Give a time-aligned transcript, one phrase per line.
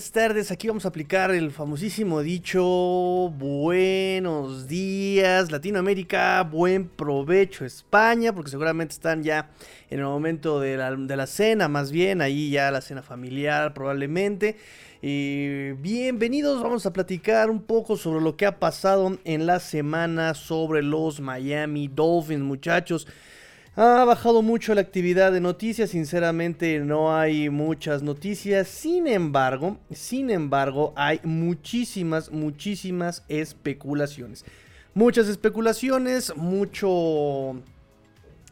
[0.00, 0.50] buenas tardes.
[0.50, 2.64] Aquí vamos a aplicar el famosísimo dicho
[3.36, 9.50] buenos días Latinoamérica, buen provecho España, porque seguramente están ya
[9.90, 14.56] en el momento de la, cena, más bien, ahí ya la cena familiar probablemente.
[15.02, 20.82] Bienvenidos, vamos a platicar un poco sobre lo que ha pasado en la semana sobre
[20.82, 23.06] los Miami Dolphins, muchachos.
[23.76, 30.30] Ha bajado mucho la actividad de noticias, sinceramente no hay muchas noticias, sin embargo, sin
[30.30, 34.44] embargo hay muchísimas, muchísimas especulaciones.
[34.92, 37.62] Muchas especulaciones, mucho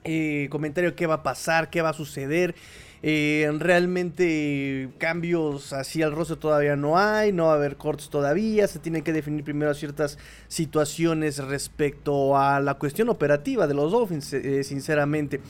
[0.05, 2.55] eh, comentario qué va a pasar, qué va a suceder.
[3.03, 8.67] Eh, realmente cambios así al rostro todavía no hay, no va a haber cortes todavía,
[8.67, 14.33] se tienen que definir primero ciertas situaciones respecto a la cuestión operativa de los Dolphins,
[14.33, 15.41] eh, sinceramente.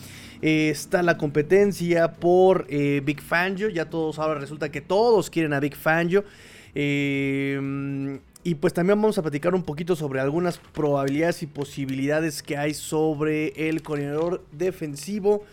[0.43, 5.61] Eh, está la competencia por Big Fangio, ya todos ahora resulta que todos quieren a
[5.61, 6.25] Big Fangio.
[6.75, 12.75] y pues también vamos a platicar un poquito sobre algunas probabilidades y posibilidades que hay
[12.75, 15.45] sobre el coordinador defensivo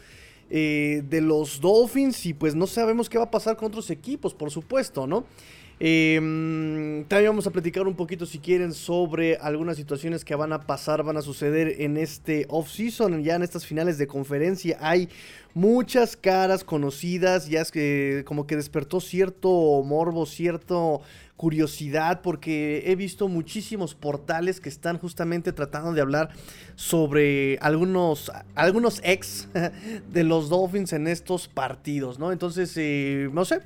[0.50, 4.34] eh, de los Dolphins y pues no sabemos qué va a pasar con otros equipos,
[4.34, 5.26] por supuesto, ¿no?
[5.78, 10.62] Em, también vamos a platicar un poquito si quieren sobre algunas situaciones que van a
[10.62, 15.10] pasar, van a suceder en este off-season, ya en estas finales de conferencia hay
[15.54, 21.02] muchas caras conocidas, ya es que como que despertó cierto morbo, cierto
[21.38, 26.30] curiosidad porque he visto muchísimos portales que están justamente tratando de hablar
[26.76, 29.50] sobre algunos, algunos ex
[30.12, 32.32] de los Dolphins en estos partidos, ¿no?
[32.32, 33.62] Entonces, eh, no sé.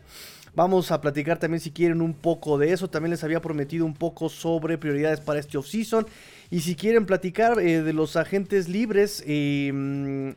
[0.55, 2.89] Vamos a platicar también si quieren un poco de eso.
[2.89, 6.07] También les había prometido un poco sobre prioridades para este off-season.
[6.49, 10.33] Y si quieren platicar eh, de los agentes libres, eh,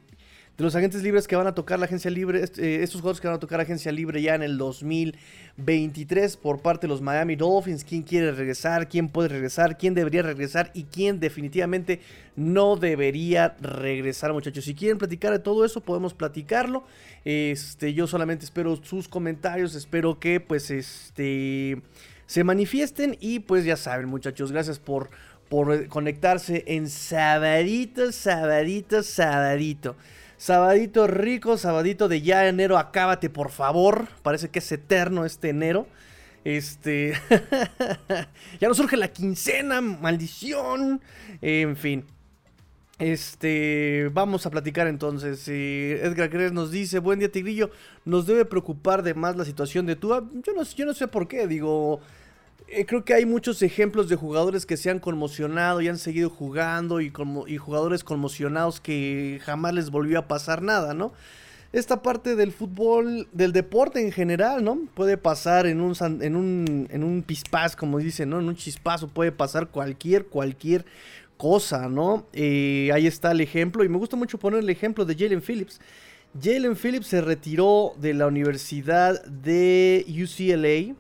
[0.56, 3.26] de los agentes libres que van a tocar la agencia libre, eh, estos jugadores que
[3.26, 7.36] van a tocar la agencia libre ya en el 2023 por parte de los Miami
[7.36, 12.00] Dolphins, quién quiere regresar, quién puede regresar, quién debería regresar y quién definitivamente
[12.36, 14.64] no debería regresar, muchachos.
[14.64, 16.84] Si quieren platicar de todo eso, podemos platicarlo.
[17.24, 21.80] Este, yo solamente espero sus comentarios, espero que pues este
[22.26, 25.10] se manifiesten y pues ya saben, muchachos, gracias por
[25.48, 29.96] por conectarse en sabadito, sabadito, sabadito.
[30.42, 34.08] Sabadito rico, sabadito de ya enero, acábate por favor.
[34.24, 35.86] Parece que es eterno este enero.
[36.42, 37.12] Este.
[38.60, 41.00] ya no surge la quincena, maldición.
[41.42, 42.06] en fin.
[42.98, 45.46] Este, vamos a platicar entonces.
[45.46, 47.70] Edgar Gres nos dice, buen día Tigrillo,
[48.04, 50.28] nos debe preocupar de más la situación de Tua.
[50.44, 52.00] Yo no, yo no sé por qué, digo,
[52.86, 57.00] creo que hay muchos ejemplos de jugadores que se han conmocionado y han seguido jugando
[57.00, 57.12] y,
[57.46, 61.12] y jugadores conmocionados que jamás les volvió a pasar nada, ¿no?
[61.72, 64.78] Esta parte del fútbol, del deporte en general, ¿no?
[64.94, 68.40] Puede pasar en un, en un, en un pispaz, como dicen, ¿no?
[68.40, 70.84] En un chispazo puede pasar cualquier, cualquier
[71.38, 72.26] cosa, ¿no?
[72.34, 75.80] Eh, ahí está el ejemplo y me gusta mucho poner el ejemplo de Jalen Phillips.
[76.40, 80.94] Jalen Phillips se retiró de la Universidad de UCLA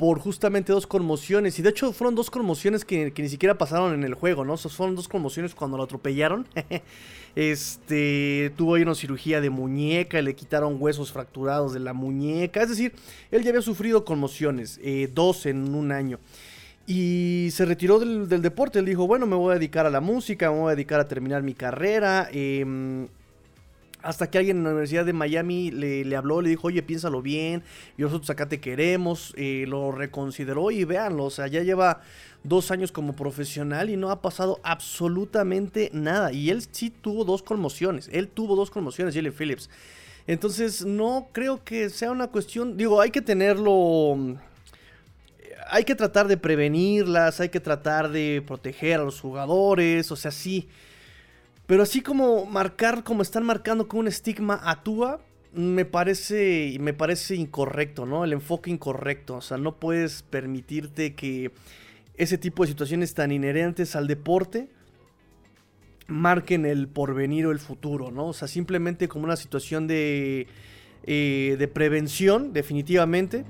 [0.00, 1.58] por justamente dos conmociones.
[1.58, 4.56] Y de hecho fueron dos conmociones que, ni siquiera pasaron en el juego, ¿no?
[4.56, 6.48] fueron dos conmociones cuando lo atropellaron.
[7.36, 12.62] este tuvo ahí una cirugía de muñeca, le quitaron huesos fracturados de la muñeca.
[12.62, 12.94] Es decir,
[13.30, 16.18] él ya había sufrido conmociones, eh, dos en un año.
[16.86, 18.78] Y se retiró del, deporte.
[18.78, 21.08] Él dijo, bueno, me voy a dedicar a la música, me voy a dedicar a
[21.08, 22.30] terminar mi carrera.
[22.32, 23.06] Eh,
[24.02, 27.62] hasta que alguien en la Universidad de Miami le, habló, le dijo, oye, piénsalo bien,
[27.96, 32.00] y nosotros acá te queremos, eh, lo reconsideró y véanlo, o sea, ya lleva
[32.42, 36.32] dos años como profesional y no ha pasado absolutamente nada.
[36.32, 39.68] Y él sí tuvo dos conmociones, él tuvo dos conmociones, Jalen Phillips.
[40.26, 44.38] Entonces, no creo que sea una cuestión, digo, hay que tenerlo
[45.70, 50.32] hay que tratar de prevenirlas, hay que tratar de proteger a los jugadores, o sea,
[50.32, 50.68] sí,
[51.70, 55.20] pero así como marcar, como están marcando con un estigma a Tua,
[55.52, 58.24] me parece, me parece incorrecto, ¿no?
[58.24, 59.36] El enfoque incorrecto.
[59.36, 61.52] O sea, no puedes permitirte que
[62.16, 64.68] ese tipo de situaciones tan inherentes al deporte
[66.08, 68.26] marquen el porvenir o el futuro, ¿no?
[68.26, 70.48] O sea, simplemente como una situación de,
[71.04, 73.44] eh, de prevención, definitivamente,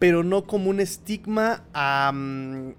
[0.00, 2.72] pero no como un estigma a, mm,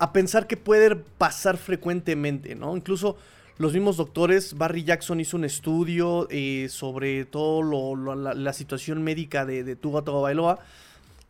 [0.00, 2.76] a pensar que puede pasar frecuentemente, ¿no?
[2.76, 3.16] Incluso
[3.60, 9.64] los mismos doctores, Barry Jackson hizo un estudio eh, sobre todo la, situación médica de,
[9.64, 10.60] de Tuga Bailoa.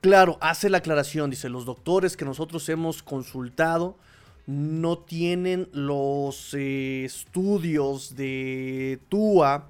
[0.01, 3.99] Claro, hace la aclaración, dice, los doctores que nosotros hemos consultado
[4.47, 9.67] no tienen los eh, estudios de Tua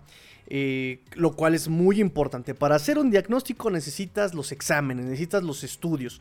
[0.52, 2.54] eh, lo cual es muy importante.
[2.54, 6.20] Para hacer un diagnóstico necesitas los exámenes, necesitas los estudios.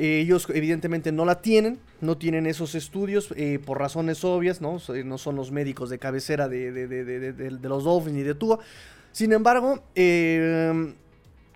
[0.00, 4.78] Eh, ellos evidentemente no la tienen, no tienen esos estudios eh, por razones obvias, ¿no?
[5.04, 8.60] no son los médicos de cabecera de, de, los Dolphins ni de Tua.
[9.10, 9.82] Sin embargo,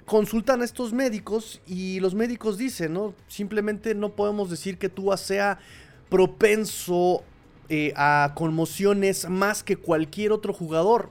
[0.06, 3.15] consultan a estos médicos y los médicos dicen, ¿no?
[3.29, 5.61] Simplemente no podemos decir que Tua sea
[6.11, 7.23] propenso
[7.95, 11.11] a conmociones más que cualquier otro jugador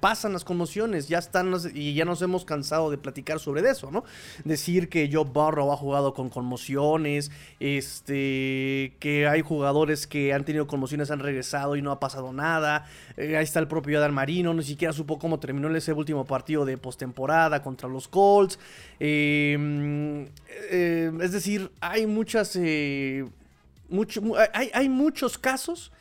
[0.00, 4.04] pasan las conmociones, ya están y ya nos hemos cansado de platicar sobre eso, ¿no?
[4.44, 7.30] Decir que Joe Burrow ha jugado con conmociones,
[7.60, 12.86] este, que hay jugadores que han tenido conmociones, han regresado y no ha pasado nada.
[13.16, 16.64] Eh, ahí está el propio Adán Marino, ni siquiera supo cómo terminó ese último partido
[16.64, 18.58] de postemporada contra los Colts.
[18.98, 20.26] Em,
[20.70, 23.26] eh, es decir, hay muchas, eh,
[24.52, 25.92] hay, hay muchos casos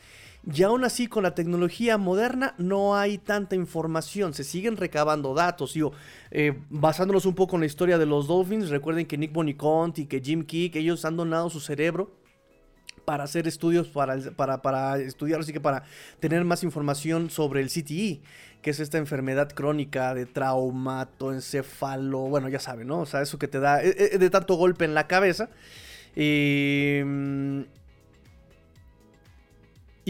[0.51, 5.73] y aún así, con la tecnología moderna no hay tanta información, se siguen recabando datos.
[5.73, 5.91] Yo,
[6.31, 10.21] eh, basándonos un poco en la historia de los Dolphins, recuerden que Nick Boniconti, que
[10.21, 12.19] Jim Key, ellos han donado su cerebro
[13.09, 15.83] para hacer estudios, para, para, para, estudiar, así que para
[16.19, 18.21] tener más información sobre el CTE,
[18.61, 22.99] que es esta enfermedad crónica de traumatoencefalo, bueno, ya saben, ¿no?
[22.99, 25.49] O sea, eso que te da eh, eh, de tanto golpe en la cabeza.
[26.15, 27.65] Eh,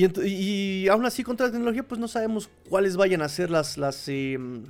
[0.05, 3.77] y, aún así, contra la tecnología, pues no sabemos cuáles vayan a ser las.
[3.77, 4.65] las em,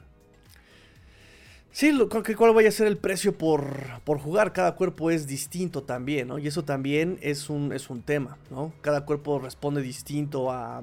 [1.71, 1.91] sí,
[2.37, 4.53] cuál vaya a ser el precio por, por, jugar.
[4.53, 6.39] Cada cuerpo es distinto también, ¿no?
[6.39, 8.73] Y eso también es un, es un tema, ¿no?
[8.81, 10.81] Cada cuerpo responde distinto a,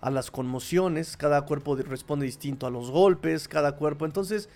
[0.00, 4.06] a las conmociones, cada cuerpo responde distinto a los golpes, cada cuerpo.
[4.06, 4.48] Entonces,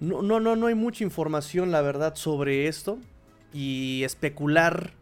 [0.00, 2.98] no, no, no, no hay mucha información, la verdad, sobre esto.
[3.52, 4.92] Y especular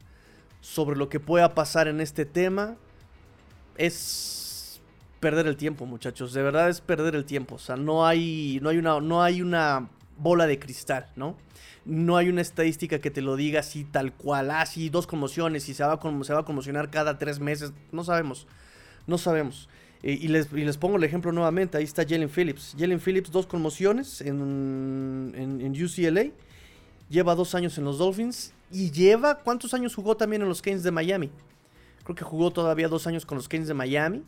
[0.61, 2.77] sobre lo que pueda pasar en este tema
[3.77, 4.81] es
[5.21, 6.33] perder el tiempo, muchachos.
[6.33, 7.55] De verdad es perder el tiempo.
[7.55, 9.89] O sea, no hay, no hay, una, no hay una
[10.19, 11.37] bola de cristal, ¿no?
[11.85, 14.51] No hay una estadística que te lo diga así tal cual.
[14.51, 17.73] Ah, sí, dos conmociones y se va, a, se va a conmocionar cada tres meses.
[17.93, 18.47] No sabemos.
[19.07, 19.69] No sabemos.
[20.03, 21.79] Eh, y, les, les, pongo el ejemplo nuevamente.
[21.79, 22.75] Ahí está Jalen Phillips.
[22.79, 26.27] Jalen Phillips, dos conmociones en, en, en UCLA.
[27.09, 28.53] Lleva dos años en los Dolphins.
[28.71, 31.31] Y lleva, ¿cuántos años jugó también en los Canes de Miami?
[32.05, 34.23] Creo que jugó todavía dos años con los Kings de Miami.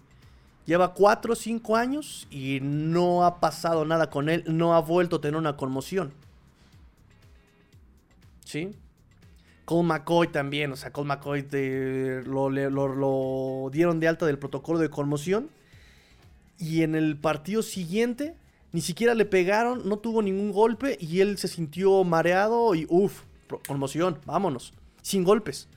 [0.64, 4.44] Lleva cuatro o cinco años y no ha pasado nada con él.
[4.46, 6.12] No ha vuelto a tener una conmoción.
[8.44, 8.70] ¿Sí?
[9.66, 10.72] Cole McCoy también.
[10.72, 11.46] O sea, Cole McCoy
[12.24, 15.50] lo, lo, dieron de alta del protocolo de conmoción.
[16.58, 18.34] Y en el partido siguiente
[18.72, 23.22] ni siquiera le pegaron, no tuvo ningún golpe y él se sintió mareado y uff,
[23.66, 25.68] conmoción, vámonos, sin golpes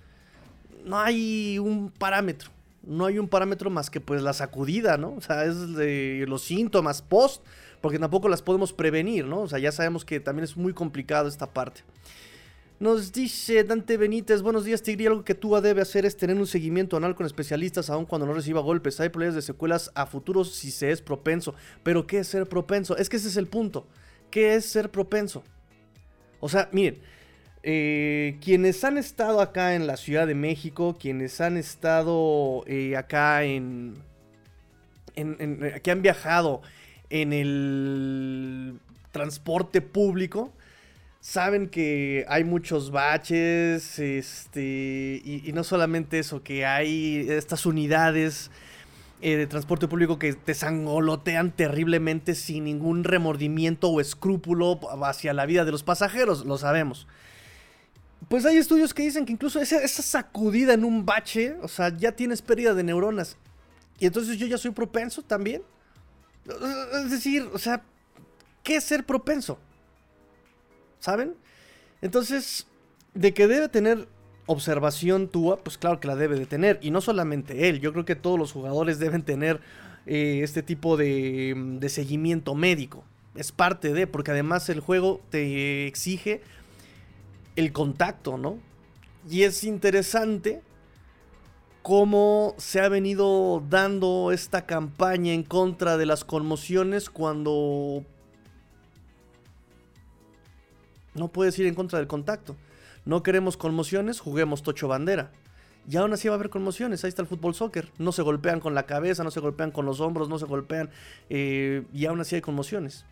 [0.86, 2.50] no hay un parámetro.
[2.84, 5.14] No hay un parámetro más que pues la sacudida, ¿no?
[5.16, 7.44] O sea, es los síntomas post,
[7.82, 9.42] porque tampoco las podemos prevenir, ¿no?
[9.42, 11.82] O sea, ya sabemos que también es muy complicado esta parte.
[12.80, 16.48] Nos dice Dante Benítez, buenos días Tigri, algo que tú debe hacer es tener un
[16.48, 19.02] seguimiento anal con especialistas aun cuando no reciba golpes.
[19.02, 21.56] Hay problemas de secuelas a futuros si se es propenso.
[21.84, 22.96] Pero ¿qué es ser propenso?
[22.96, 23.86] Es que ese es el punto.
[24.32, 25.44] ¿Qué es ser propenso?
[26.40, 27.02] O sea, miren,
[27.64, 33.44] eh, quienes han estado acá en la Ciudad de México, quienes han estado eh, acá
[33.44, 33.96] en,
[35.16, 36.62] en, que han viajado
[37.10, 38.80] en el
[39.12, 40.54] transporte público,
[41.20, 48.52] saben que hay muchos baches, este, y, no solamente eso, que hay estas unidades
[49.22, 55.46] eh, de transporte público que te sangolotean terriblemente sin ningún remordimiento o escrúpulo hacia la
[55.46, 57.06] vida de los pasajeros, lo sabemos.
[58.28, 62.12] Pues hay estudios que dicen que incluso esa, sacudida en un bache, o sea, ya
[62.12, 63.38] tienes pérdida de neuronas.
[64.00, 65.64] Y entonces yo ya soy propenso también.
[67.04, 67.84] Es decir, o sea,
[68.64, 69.58] ¿qué es ser propenso?
[71.00, 71.36] ¿Saben?
[72.02, 72.68] Entonces,
[73.14, 74.08] de que debe tener
[74.46, 76.80] observación Tua, pues claro que la debe de tener.
[76.82, 79.62] Y no solamente él, yo creo que todos los jugadores deben tener
[80.06, 83.04] eh, este tipo de, de seguimiento médico.
[83.36, 86.42] Es parte de, porque además el juego te exige
[87.60, 88.58] el contacto, ¿no?
[89.30, 90.62] Y es interesante
[91.82, 98.04] cómo se ha venido dando esta campaña en contra de las conmociones cuando
[101.14, 102.56] no puedes ir en contra del contacto.
[103.06, 105.32] No queremos conmociones, juguemos tocho bandera.
[105.90, 107.92] Y aún así va a haber conmociones, ahí está el fútbol soccer.
[107.98, 110.92] No se golpean con la cabeza, no se golpean con los hombros, no se golpean.
[111.30, 113.06] Eh, y aún así hay conmociones.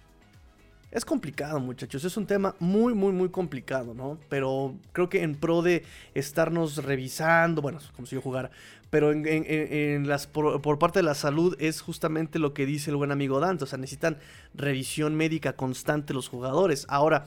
[0.89, 2.05] Es complicado, muchachos.
[2.05, 4.17] Es un tema muy, muy, muy complicado, ¿no?
[4.29, 8.51] Pero creo que en pro de estarnos revisando, bueno, como si yo jugara,
[8.89, 13.11] pero en, las, por, parte de la salud es justamente lo que dice el buen
[13.11, 13.65] amigo Dante.
[13.65, 14.17] O sea, necesitan
[14.53, 16.85] revisión médica constante los jugadores.
[16.87, 17.25] Ahora,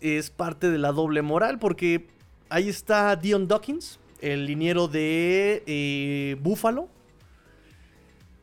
[0.00, 2.08] es parte de la doble moral porque
[2.48, 6.88] ahí está Dion Dawkins, el liniero de eh, Buffalo.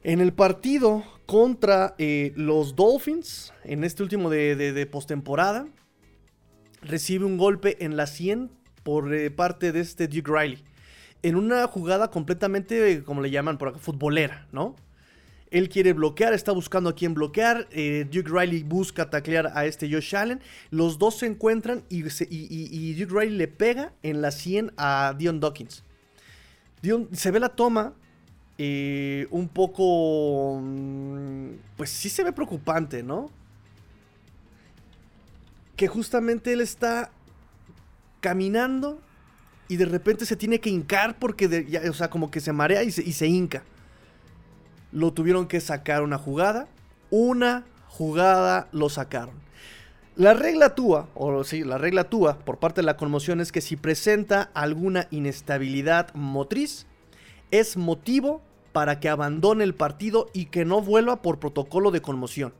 [0.03, 5.65] En el partido contra eh, los Dolphins, en este último de, de, postemporada,
[6.81, 8.51] recibe un golpe en la 100
[8.83, 10.61] por eh, parte de este Duke Riley.
[11.23, 14.75] En una jugada completamente, como le llaman por acá, futbolera, ¿no?
[15.51, 17.69] Él quiere bloquear, está buscando a quién bloquear.
[17.71, 20.41] Eh, Duke Riley busca taclear a este Josh Allen.
[20.69, 25.85] Los dos se encuentran y, Duke Riley le pega en la 100 a Dion Dawkins.
[27.13, 27.93] se ve la toma
[28.63, 33.31] eh, un poco, mm, pues sí se ve preocupante, ¿no?
[35.75, 37.09] Que justamente él está
[38.19, 39.01] caminando
[39.67, 42.91] y de repente se tiene que hincar porque, o sea, como que se marea y
[42.91, 43.63] se, y se hinca.
[44.91, 46.67] Lo tuvieron que sacar una jugada.
[47.09, 49.33] Una jugada lo sacaron.
[50.15, 53.61] La regla TUA, o sí, la regla TUA por parte de la conmoción es que
[53.61, 56.85] si presenta alguna inestabilidad motriz,
[57.49, 62.53] es motivo para que abandone el partido y que no vuelva por protocolo de conmoción.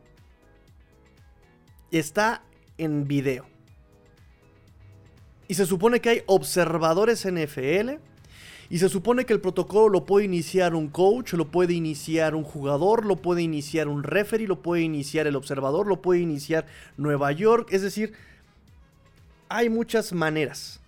[1.92, 2.44] Está
[2.78, 3.46] en video.
[5.48, 8.00] Y se supone que hay observadores NFL.
[8.70, 12.46] Y se supone que el protocolo lo puede iniciar un coach, lo puede iniciar un
[12.46, 16.66] jugador, lo puede iniciar un referee, lo puede iniciar el observador, lo puede iniciar
[16.96, 17.68] Nueva York.
[17.74, 18.14] Es decir,
[19.50, 20.81] hay muchas maneras.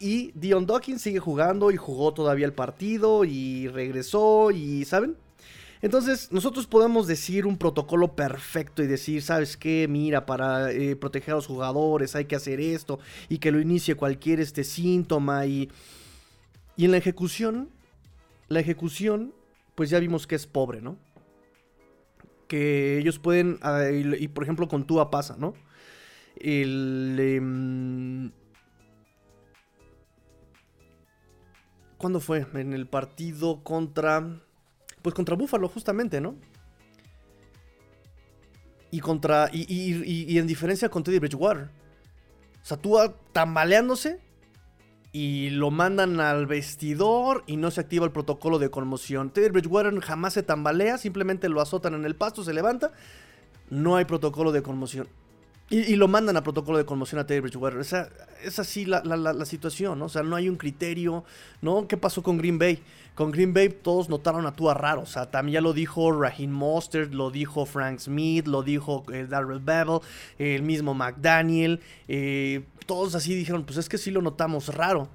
[0.00, 5.16] Y Dion Dawkins sigue jugando y jugó todavía el partido y regresó y, ¿saben?
[5.80, 9.86] Entonces, nosotros podemos decir un protocolo perfecto y decir, ¿sabes qué?
[9.88, 13.94] Mira, para eh, proteger a los jugadores hay que hacer esto y que lo inicie
[13.94, 15.70] cualquier este síntoma y...
[16.76, 17.70] Y en la ejecución,
[18.46, 19.34] la ejecución,
[19.74, 20.96] pues ya vimos que es pobre, ¿no?
[22.46, 25.54] Que ellos pueden, ah, y, por ejemplo con Tua pasa, ¿no?
[26.36, 27.16] El...
[27.18, 28.30] Em,
[31.98, 32.46] ¿Cuándo fue?
[32.54, 34.40] En el partido contra.
[35.02, 36.36] Pues contra Búfalo, justamente, ¿no?
[38.90, 39.50] Y contra.
[39.52, 41.64] Y, en diferencia con Teddy Bridgewater.
[41.64, 42.96] O sea, tú
[43.32, 44.20] tambaleándose.
[45.10, 47.42] Y lo mandan al vestidor.
[47.48, 49.30] Y no se activa el protocolo de conmoción.
[49.30, 50.98] Teddy Bridgewater jamás se tambalea.
[50.98, 52.92] Simplemente lo azotan en el pasto, se levanta.
[53.70, 55.08] No hay protocolo de conmoción.
[55.70, 57.80] Y, lo mandan a protocolo de conmoción a Teddy Bridgewater.
[57.80, 58.08] Esa,
[58.42, 60.06] es así la, situación, ¿no?
[60.06, 61.24] O sea, no hay un criterio,
[61.60, 61.86] ¿no?
[61.86, 62.82] ¿Qué pasó con Green Bay?
[63.14, 65.02] Con Green Bay todos notaron a Tua raro.
[65.02, 69.26] O sea, también ya lo dijo Raheem Mostert, lo dijo Frank Smith, lo dijo eh,
[69.28, 70.00] Darrell Bevel,
[70.38, 71.80] el mismo McDaniel.
[72.06, 75.10] Eh, todos así dijeron, pues es que sí lo notamos raro.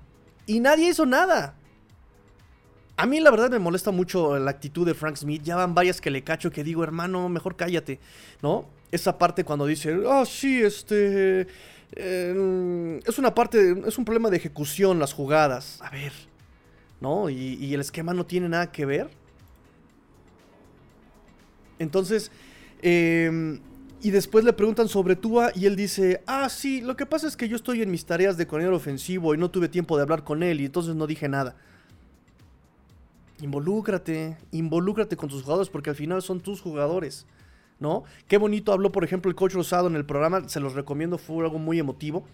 [0.45, 1.55] Y nadie hizo nada.
[2.95, 5.41] A mí la verdad me molesta mucho la actitud de Frank Smith.
[5.41, 7.99] Ya van varias que le cacho que digo, hermano, mejor cállate,
[8.43, 8.67] ¿no?
[8.93, 11.47] Esa parte cuando dice, ah, sí, este...
[11.95, 15.79] Em, es una parte, es un problema de ejecución las jugadas.
[15.81, 16.11] A ver,
[17.01, 17.27] ¿no?
[17.27, 19.09] Y, el esquema no tiene nada que ver.
[21.79, 22.31] Entonces,
[22.83, 23.61] em,
[24.03, 27.35] y después le preguntan sobre Tua y él dice, ah, sí, lo que pasa es
[27.35, 30.23] que yo estoy en mis tareas de coordinador ofensivo y no tuve tiempo de hablar
[30.23, 31.55] con él y entonces no dije nada.
[33.41, 37.25] Involúcrate, involúcrate con tus jugadores porque al final son tus jugadores.
[37.83, 38.05] ¿No?
[38.27, 41.43] Qué bonito habló, por ejemplo, el coach Rosado en el programa, se los recomiendo, fue
[41.43, 42.25] algo muy emotivo.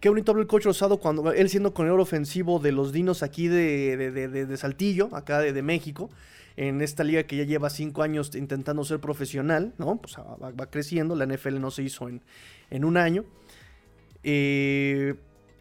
[0.00, 3.46] Qué bonito habló el coach Rosado cuando él siendo corredor ofensivo de los Dinos aquí
[3.46, 6.10] de, Saltillo, acá de, México,
[6.56, 9.96] en esta liga que ya lleva cinco años intentando ser profesional, ¿no?
[9.96, 12.22] Pues va, creciendo, la NFL no se hizo en,
[12.70, 13.24] en un año.
[14.22, 15.14] Eh,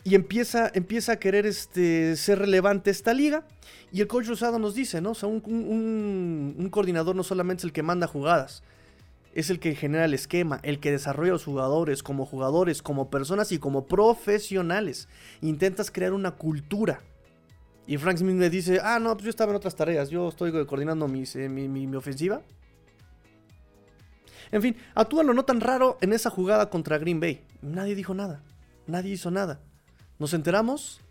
[0.05, 3.45] y empieza, empieza a querer este, ser relevante esta liga.
[3.91, 5.11] Y el coach Rosado nos dice, ¿no?
[5.11, 8.63] O sea, un, un coordinador no solamente es el que manda jugadas,
[9.33, 13.51] es el que genera el esquema, el que desarrolla los jugadores como jugadores, como personas
[13.51, 15.07] y como profesionales.
[15.41, 17.01] Intentas crear una cultura.
[17.87, 20.51] Y Frank Smith me dice, ah, no, pues yo estaba en otras tareas, yo estoy
[20.65, 22.41] coordinando eh, mi, ofensiva.
[24.51, 27.43] En fin, actúan lo no tan raro en esa jugada contra Green Bay.
[27.61, 28.41] Nadie dijo nada,
[28.85, 29.59] nadie hizo nada.
[30.19, 31.01] Nos enteramos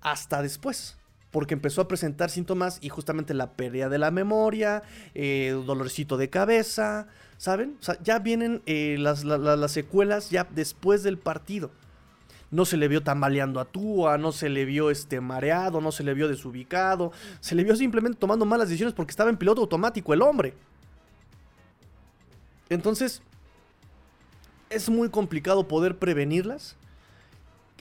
[0.00, 0.96] hasta después
[1.32, 4.82] porque empezó a presentar síntomas y justamente la pérdida de la memoria,
[5.14, 7.08] eh, dolorcito de cabeza,
[7.38, 7.76] ¿saben?
[7.80, 9.24] O sea, ya vienen eh, las,
[9.70, 11.70] secuelas ya después del partido.
[12.50, 16.04] No se le vio tambaleando a Tua, no se le vio este mareado, no se
[16.04, 20.14] le vio desubicado, se le vio simplemente tomando malas decisiones porque estaba en piloto automático
[20.14, 20.54] el hombre.
[22.68, 23.22] Entonces,
[24.70, 26.76] es muy complicado poder prevenirlas,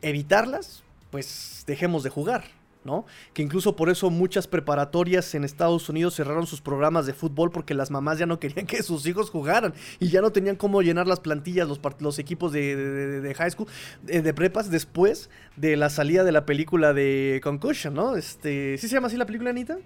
[0.01, 2.45] evitarlas, pues dejemos de jugar.
[2.85, 3.05] ¿No?
[3.33, 7.73] Que incluso por eso muchas preparatorias en Estados Unidos cerraron sus programas de fútbol porque
[7.73, 11.07] las mamás ya no querían que sus hijos jugaran y ya no tenían cómo llenar
[11.07, 13.67] las plantillas, los, los equipos de, high school,
[14.03, 18.15] de, de, prepas, después de la salida de la película de Concussion, ¿no?
[18.15, 19.79] Este, ¿Sí se llama así la película, Anita?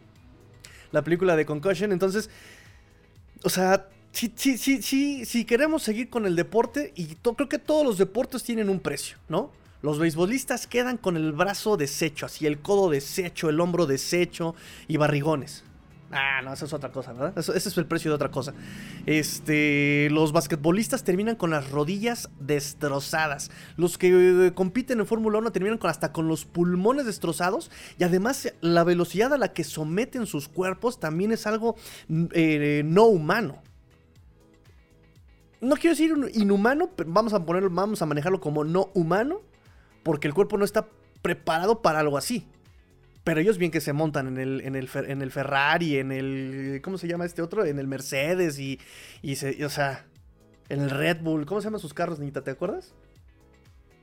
[0.92, 2.30] La película de Concussion, entonces,
[3.44, 3.88] o sea...
[4.12, 9.18] Si queremos seguir con el deporte, y creo que todos los deportes tienen un precio,
[9.30, 9.52] ¿no?
[9.82, 14.56] Los beisbolistas quedan con el brazo deshecho, así el codo deshecho, el hombro deshecho
[14.88, 15.64] y barrigones.
[16.12, 17.38] Ah, no, eso es otra cosa, ¿verdad?
[17.38, 18.54] ese es el precio de otra cosa.
[19.06, 23.52] Este, los basquetbolistas terminan con las rodillas destrozadas.
[23.78, 27.70] Los que eh, compiten en Fórmula 1 terminan con, hasta con los pulmones destrozados.
[28.00, 31.76] Y además, la velocidad a la que someten sus cuerpos también es algo
[32.08, 33.62] mm, eh, no humano.
[35.62, 39.42] No quiero decir inhumano, pero vamos a ponerlo, vamos a manejarlo como no humano
[40.10, 40.90] porque el cuerpo no está
[41.22, 42.48] preparado para algo así.
[43.24, 46.82] Pero ellos bien que se montan en el, en el, en el Ferrari, en el...
[46.84, 47.64] ¿Cómo se llama este otro?
[47.64, 48.80] En el Mercedes y,
[49.22, 50.08] y, o sea,
[50.68, 51.46] en el Red Bull.
[51.46, 52.44] ¿Cómo se llaman sus carros, niñita?
[52.44, 52.96] ¿Te acuerdas?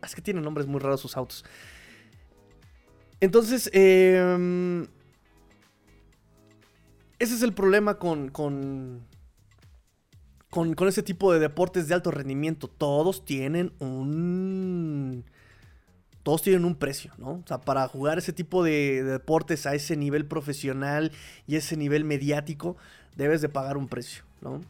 [0.01, 1.45] Es que tienen nombres muy raros sus autos.
[3.19, 4.87] Entonces, eh,
[7.19, 9.05] ese es el problema con, con,
[10.51, 12.69] con, con ese tipo de deportes de alto rendimiento.
[12.69, 15.25] Todos tienen un
[16.27, 17.35] todos tienen un precio, ¿no?
[17.35, 21.13] O sea, para jugar ese tipo de, deportes a ese nivel profesional
[21.47, 22.77] y ese nivel mediático,
[23.15, 24.61] debes de pagar un precio, ¿no?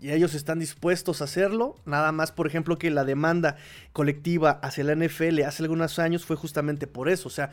[0.00, 1.76] Y ellos están dispuestos a hacerlo.
[1.86, 3.56] Nada más, por ejemplo, que la demanda
[3.92, 7.28] colectiva hacia la NFL hace algunos años fue justamente por eso.
[7.28, 7.52] O sea,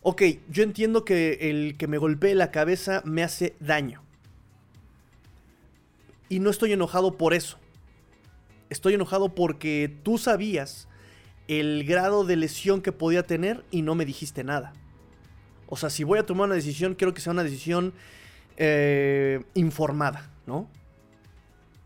[0.00, 4.00] ok, yo entiendo que el que me golpee la cabeza me hace daño.
[6.30, 7.58] Y no estoy enojado por eso.
[8.70, 10.88] Estoy enojado porque tú sabías
[11.48, 14.74] el grado de lesión que podía tener y no me dijiste nada.
[15.66, 17.94] O sea, si voy a tomar una decisión, quiero que sea una decisión
[18.58, 20.68] eh, informada, ¿no?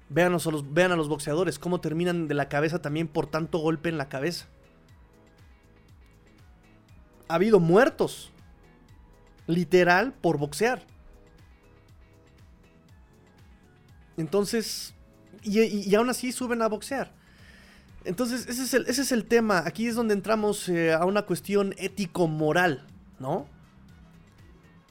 [0.09, 3.59] Vean a, los, vean a los boxeadores, cómo terminan de la cabeza también por tanto
[3.59, 4.46] golpe en la cabeza.
[7.29, 8.31] Ha habido muertos,
[9.46, 10.85] literal, por boxear.
[14.16, 14.94] Entonces,
[15.42, 17.22] y aún así suben a boxear.
[18.05, 19.62] Entonces, ese es el, ese es el tema.
[19.67, 22.87] Aquí es donde entramos eh, a una cuestión ético-moral,
[23.19, 23.47] ¿no?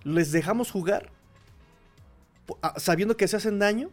[0.03, 1.09] Les dejamos jugar
[2.77, 3.89] sabiendo que se hacen daño.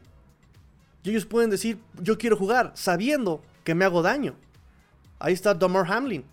[1.02, 4.35] Y ellos pueden decir, yo quiero jugar, sabiendo que me hago daño.
[5.18, 6.24] Ahí está Dummer Hamlin.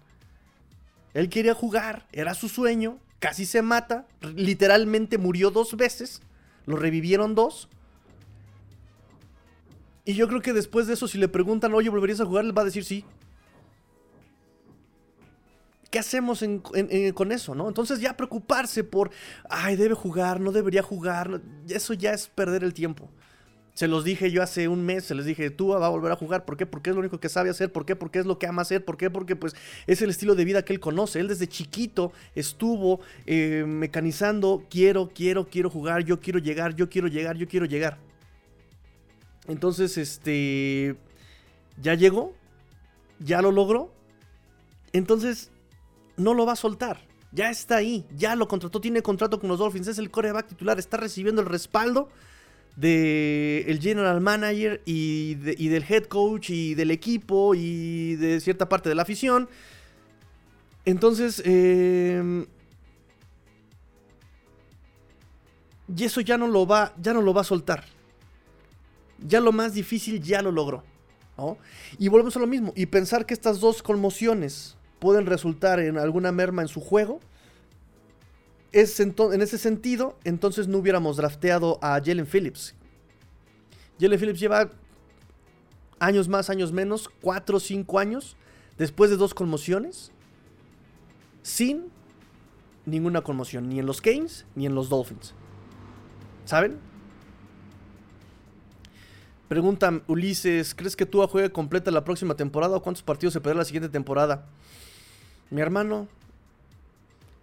[1.14, 6.22] Él quería jugar, era su sueño, casi se mata, literalmente murió dos veces,
[6.66, 7.70] lo revivieron dos.
[10.06, 12.46] Y yo creo que después de eso, si le preguntan, oye, ¿volverías a jugar?
[12.46, 13.04] Les va a decir sí.
[15.90, 16.44] ¿Qué hacemos
[17.14, 17.68] con eso, no?
[17.68, 19.12] Entonces ya preocuparse por,
[19.50, 23.10] ay, debe jugar, no debería jugar, eso ya es perder el tiempo.
[23.76, 26.16] Se los dije yo hace un mes, se les dije, tú va a volver a
[26.16, 26.46] jugar.
[26.46, 26.66] ¿Por qué?
[26.66, 27.74] Porque es lo único que sabe hacer.
[27.74, 27.96] ¿Por qué?
[27.96, 28.86] Porque es lo que ama hacer.
[28.86, 29.10] ¿Por qué?
[29.10, 29.54] Porque pues
[29.86, 31.20] es el estilo de vida que él conoce.
[31.20, 37.10] Él desde chiquito estuvo eh, mecanizando, quiero, quiero, quiero jugar, yo quiero llegar, yo quiero
[37.10, 37.98] llegar, yo quiero llegar.
[39.48, 40.96] Entonces, este.
[41.82, 42.34] Ya llegó.
[43.20, 43.94] Ya lo logró.
[44.94, 45.52] Entonces,
[46.18, 47.00] no lo va a soltar.
[47.32, 48.06] Ya está ahí.
[48.16, 48.82] Ya lo contrató.
[48.82, 49.88] Tiene contrato con los Dolphins.
[49.88, 50.80] Es el coreback titular.
[50.80, 52.10] Está recibiendo el respaldo
[52.76, 58.96] del general manager y, del head coach y del equipo y de cierta parte de
[58.96, 59.48] la afición.
[60.84, 62.46] Entonces, em,
[65.96, 67.95] y eso ya no lo va, ya no lo va a soltar
[69.20, 70.84] ya lo más difícil ya lo logró.
[71.98, 72.74] Y volvemos a lo mismo.
[72.76, 77.20] Y pensar que estas dos conmociones pueden resultar en alguna merma en su juego.
[78.72, 82.76] Es en ese sentido, entonces no hubiéramos drafteado a Jalen Phillips.
[84.00, 84.70] Jalen Phillips lleva
[86.00, 88.36] años más, años menos, 4 o 5 años,
[88.78, 90.12] después de dos conmociones,
[91.42, 91.86] sin
[92.86, 95.34] ninguna conmoción, ni en los Canes ni en los Dolphins.
[96.44, 96.78] ¿Saben?
[99.48, 103.60] Pregunta Ulises, ¿crees que Tua juegue completa la próxima temporada o cuántos partidos se perderá
[103.60, 104.48] la siguiente temporada?
[105.52, 106.08] Mi hermano,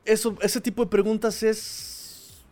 [0.04, 2.42] eso, ese tipo de preguntas es...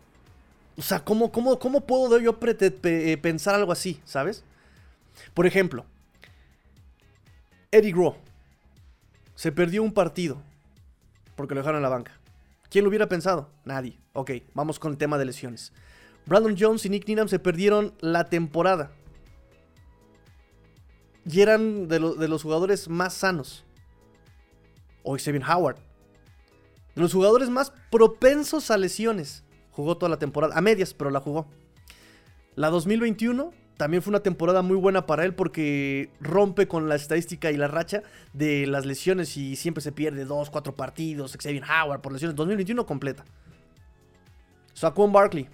[0.76, 4.44] O sea, ¿cómo, cómo, cómo puedo yo eh, pensar algo así, sabes?
[5.34, 5.84] Por ejemplo,
[7.72, 8.16] Eddie Groh
[9.34, 10.40] se perdió un partido
[11.34, 12.12] porque lo dejaron en la banca.
[12.70, 13.50] ¿Quién lo hubiera pensado?
[13.64, 13.98] Nadie.
[14.12, 15.72] Ok, vamos con el tema de lesiones.
[16.24, 18.92] Brandon Jones y Nick Needham se perdieron la temporada
[21.24, 23.64] y eran de, de los jugadores más sanos.
[25.02, 25.76] O Xavier Howard.
[26.94, 29.44] De los jugadores más propensos a lesiones.
[29.70, 31.46] Jugó toda la temporada, a medias, pero la jugó.
[32.56, 37.50] La 2021 también fue una temporada muy buena para él porque rompe con la estadística
[37.50, 38.02] y la racha
[38.34, 41.34] de las lesiones y siempre se pierde dos, cuatro partidos.
[41.42, 42.36] Xavier Howard por lesiones.
[42.36, 43.24] 2021 completa.
[44.74, 45.48] Saquon Barkley.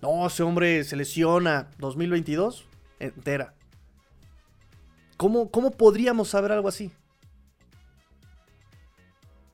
[0.00, 1.68] No, ese hombre se lesiona.
[1.78, 2.68] 2022
[3.00, 3.55] entera.
[5.16, 6.90] ¿Cómo, ¿Cómo podríamos saber algo así?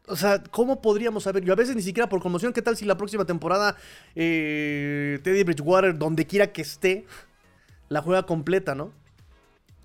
[0.07, 1.45] O sea, ¿cómo podríamos saber?
[1.45, 3.77] Yo a veces ni siquiera por conmoción, ¿qué tal si la próxima temporada
[4.17, 7.07] eh, Teddy Bridgewater, donde quiera que esté,
[7.89, 8.93] la juega completa, ¿no?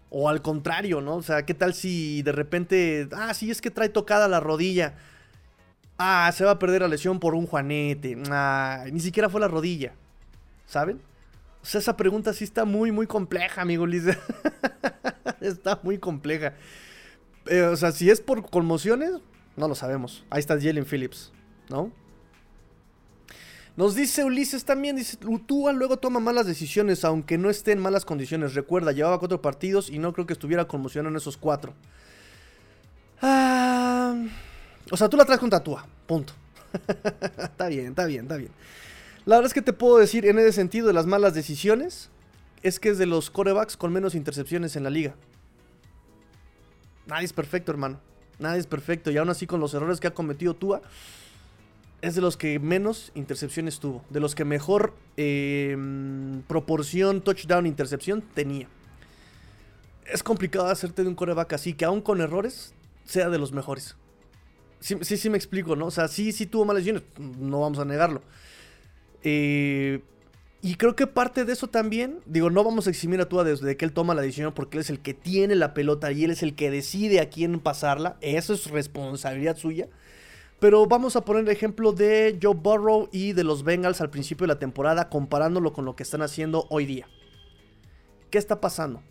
[0.10, 1.18] O al contrario, ¿no?
[1.18, 4.96] O sea, ¿qué tal si de repente, ah, sí, es que trae tocada la rodilla.
[6.00, 8.18] Ah, se va a perder la lesión por un juanete.
[8.30, 9.94] Ah, ni siquiera fue la rodilla.
[10.66, 11.00] ¿Saben?
[11.68, 14.06] O sea, esa pregunta sí está muy, muy compleja, amigo Liz.
[15.42, 16.54] está muy compleja.
[17.48, 19.12] Eh, o sea, si es por conmociones,
[19.58, 20.24] no lo sabemos.
[20.30, 21.34] Ahí está Jalen Phillips,
[21.68, 21.92] ¿no?
[23.76, 28.06] Nos dice Ulises también, dice, Tua luego toma malas decisiones, aunque no esté en malas
[28.06, 28.54] condiciones.
[28.54, 31.74] Recuerda, llevaba cuatro partidos y no creo que estuviera conmocionado en esos cuatro.
[33.22, 34.16] Ah,
[34.90, 36.32] o sea, tú la traes contra Tua, punto.
[37.38, 38.52] está bien, está bien, está bien.
[39.28, 42.10] La verdad es que te puedo decir en ese sentido de las malas decisiones,
[42.64, 45.16] es que es de los corebacks con menos intercepciones en la liga.
[47.08, 48.00] Nadie es perfecto, hermano.
[48.40, 49.12] Nadie es perfecto.
[49.12, 50.82] Y aún así, con los errores que ha cometido Tua,
[52.02, 54.02] es de los que menos intercepciones tuvo.
[54.10, 58.70] De los que mejor em, proporción touchdown-intercepción tenía.
[60.06, 63.98] Es complicado hacerte de un coreback así, que aún con errores, sea de los mejores.
[64.80, 65.88] Sí, sí, sí me explico, ¿no?
[65.88, 68.22] O sea, sí, sí tuvo malas lesiones, no vamos a negarlo.
[69.30, 70.00] Eh,
[70.62, 73.76] y creo que parte de eso también, digo, no vamos a eximir a Tua desde
[73.76, 76.32] que él toma la decisión porque él es el que tiene la pelota y él
[76.32, 78.16] es el que decide a quién pasarla.
[78.22, 79.90] Eso es responsabilidad suya.
[80.62, 84.48] Pero vamos a poner el ejemplo de Joe Burrow y de los Bengals al principio
[84.48, 87.10] de la temporada comparándolo con lo que están haciendo hoy día.
[88.30, 89.04] ¿Qué está pasando?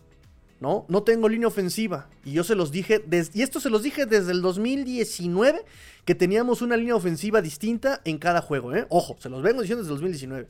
[0.59, 0.85] ¿No?
[0.89, 2.09] No tengo línea ofensiva.
[2.25, 5.63] Y yo se los dije, y esto se los dije desde el 2019,
[6.07, 8.73] que teníamos una línea ofensiva distinta en cada juego.
[8.73, 8.87] ¿eh?
[8.89, 10.49] Ojo, se los vengo diciendo desde el 2019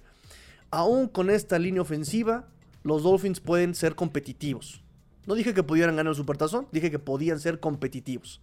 [0.71, 2.47] aún con esta línea ofensiva,
[2.83, 4.83] los Dolphins pueden ser competitivos.
[5.25, 8.41] No dije que pudieran ganar el Supertazón, dije que podían ser competitivos.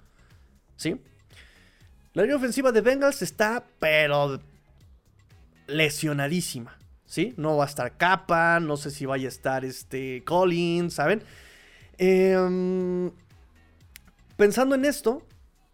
[0.77, 1.01] ¿Sí?
[2.13, 4.41] La línea ofensiva de Bengals está, pero
[5.67, 6.77] lesionadísima.
[7.07, 7.33] ¿Sí?
[7.37, 11.23] No va a estar Capa, no sé si vaya a estar este Collins, ¿saben?
[11.97, 13.13] Em,
[14.37, 15.23] pensando en esto,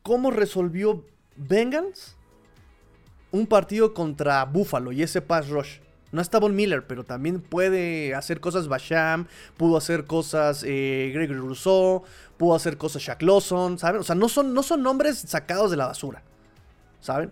[0.02, 1.06] ¿cómo resolvió
[1.48, 2.16] Bengals
[3.32, 5.78] un partido contra Buffalo y ese pass rush?
[6.12, 11.38] No está Von Miller, pero también puede hacer cosas Basham, pudo hacer cosas eh, Gregory
[11.38, 12.02] Rousseau,
[12.36, 14.00] pudo hacer cosas Shaq Lawson, ¿saben?
[14.00, 16.22] O sea, no son, no son nombres sacados de la basura,
[17.00, 17.30] ¿saben?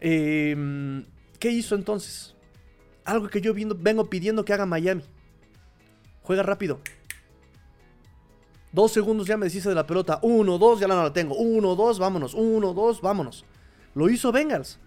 [0.00, 1.04] Em,
[1.38, 2.34] ¿Qué hizo entonces?
[3.04, 5.02] Algo que yo vengo pidiendo que haga Miami.
[6.22, 6.80] Juega rápido.
[8.72, 10.18] Dos segundos ya me deshice de la pelota.
[10.22, 11.34] Uno, dos, ya no la tengo.
[11.36, 12.34] Uno, dos, vámonos.
[12.34, 13.44] Uno, dos, vámonos.
[13.94, 14.78] Lo hizo Bengals.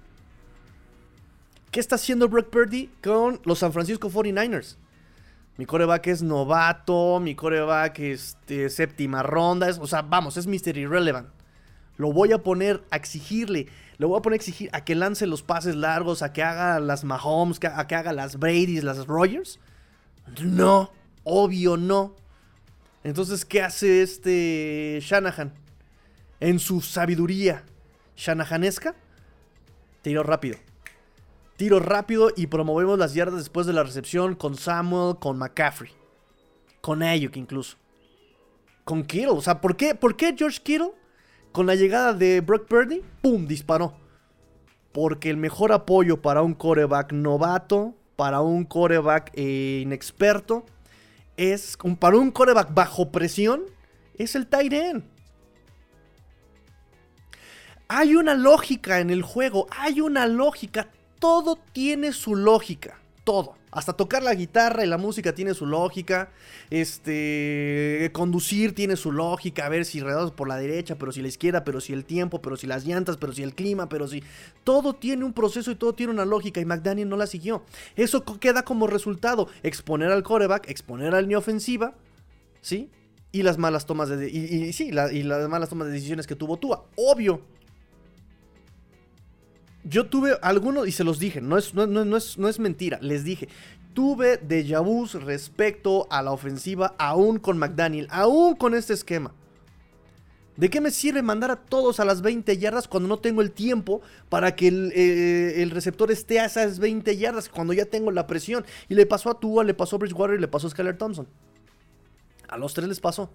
[1.72, 4.76] ¿Qué está haciendo Brock Purdy con los San Francisco 49ers?
[5.58, 10.78] Mi coreback es novato, mi coreback es este, séptima ronda, o sea, vamos, es Mr.
[10.78, 11.30] Irrelevant.
[11.98, 13.68] Lo voy a poner a exigirle,
[13.98, 16.80] lo voy a poner a exigir a que lance los pases largos, a que haga
[16.80, 19.60] las Mahomes, a que haga las Brady's, las Rogers.
[20.42, 20.92] No,
[21.24, 22.16] obvio no.
[23.04, 25.54] Entonces, ¿qué hace este Shanahan?
[26.40, 27.64] En su sabiduría
[28.16, 28.96] shanahanesca,
[30.02, 30.58] tiro rápido
[31.62, 35.92] tiro rápido y promovemos las yardas después de la recepción con Samuel, con McCaffrey,
[36.82, 37.78] con Ayuk incluso,
[38.84, 39.30] con Kittle.
[39.30, 40.90] O sea, ¿por qué, ¿por qué George Kittle
[41.52, 43.94] con la llegada de Brock Purdy, ¡pum!, disparó?
[44.92, 50.66] Porque el mejor apoyo para un coreback novato, para un coreback eh, inexperto,
[51.38, 53.64] es, para un coreback bajo presión,
[54.16, 54.74] es el tight.
[57.88, 60.88] Hay una lógica en el juego, hay una lógica
[61.22, 63.00] todo tiene su lógica,
[63.32, 63.56] todo.
[63.72, 66.32] Hasta tocar la guitarra y la música tiene su lógica.
[66.70, 68.10] Este.
[68.12, 69.66] Conducir tiene su lógica.
[69.66, 72.42] A ver si redados por la derecha, pero si la izquierda, pero si el tiempo,
[72.42, 74.22] pero si las llantas, pero si el clima, pero si.
[74.66, 76.60] Todo tiene un proceso y todo tiene una lógica.
[76.60, 77.64] Y McDaniel no la siguió.
[77.96, 81.96] Eso queda como resultado: exponer al coreback, exponer a la ofensiva.
[82.60, 82.90] ¿Sí?
[83.32, 84.30] Y las malas tomas de.
[84.30, 86.84] Y, sí, y las malas tomas de decisiones que tuvo Tua.
[86.98, 87.40] Obvio
[89.84, 93.24] yo tuve algunos, y se los dije, no es, no, es, no es mentira, les
[93.24, 93.50] dije,
[93.94, 99.34] tuve déjà vu respecto a la ofensiva, aún con McDaniel, aún con este esquema.
[100.58, 103.52] ¿De qué me sirve mandar a todos a las 20 yardas cuando no tengo el
[103.52, 108.28] tiempo para que eh, el, receptor esté a esas 20 yardas cuando ya tengo la
[108.28, 108.66] presión?
[108.90, 111.28] Y le pasó a Tua, le pasó a Bridgewater y le pasó a Skyler Thompson.
[112.50, 113.32] A los tres les pasó.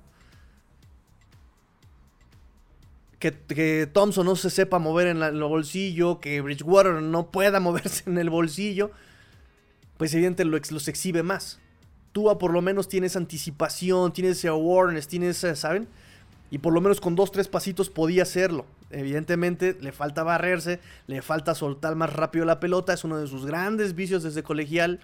[3.19, 8.19] Que, Thompson no se sepa mover en, el bolsillo, que Bridgewater no pueda moverse en
[8.19, 8.91] el bolsillo,
[9.97, 11.59] pues evidentemente los exhibe más.
[12.13, 15.89] Tua por lo menos tienes anticipación, tienes awareness, tienes, ¿saben?
[16.51, 18.67] Y por lo menos con dos, tres pasitos podía hacerlo.
[18.91, 23.45] Evidentemente le falta barrerse, le falta soltar más rápido la pelota, es uno de sus
[23.45, 25.01] grandes vicios desde colegial.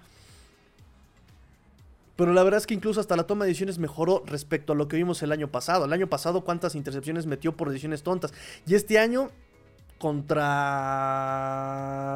[2.22, 4.86] Pero la verdad es que incluso hasta la toma de decisiones mejoró respecto a lo
[4.86, 5.86] que vimos el año pasado.
[5.86, 8.32] El año pasado cuántas intercepciones metió por decisiones tontas.
[8.64, 9.32] Y este año
[9.98, 10.60] contra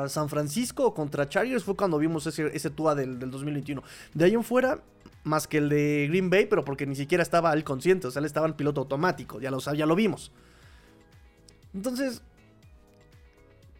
[0.09, 3.83] San Francisco o contra Chargers fue cuando vimos ese, ese Tua del, del 2021.
[4.14, 4.79] De ahí en fuera,
[5.25, 8.21] más que el de Green Bay, pero porque ni siquiera estaba al consciente, o sea,
[8.21, 10.31] él estaba en piloto automático, ya lo, ya lo vimos.
[11.75, 12.23] Entonces,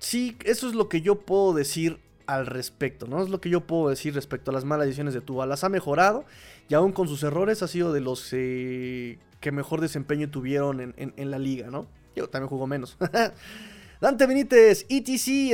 [0.01, 3.23] sí, eso es lo que yo puedo decir al respecto, ¿no?
[3.23, 5.47] Es lo que yo puedo decir respecto a las malas decisiones de Tua.
[5.47, 6.25] Las ha mejorado
[6.69, 11.31] y aún con sus errores ha sido de los eh, que mejor desempeño tuvieron en,
[11.31, 11.87] la liga, ¿no?
[12.15, 12.97] Yo también jugó menos.
[14.01, 15.53] Dante Benítez, ETC,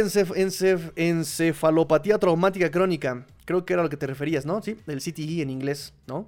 [0.96, 3.26] encefalopatía traumática crónica.
[3.44, 4.62] Creo que era lo que te referías, ¿no?
[4.62, 6.26] Sí, el CTE en inglés, ¿no?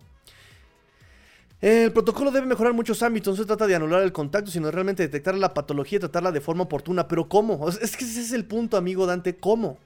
[1.60, 5.02] El protocolo debe mejorar muchos ámbitos, no se trata de anular el contacto, sino realmente
[5.02, 7.08] detectar la patología y tratarla de forma oportuna.
[7.08, 7.68] Pero ¿cómo?
[7.68, 9.78] Es que ese es el punto, amigo Dante, ¿cómo?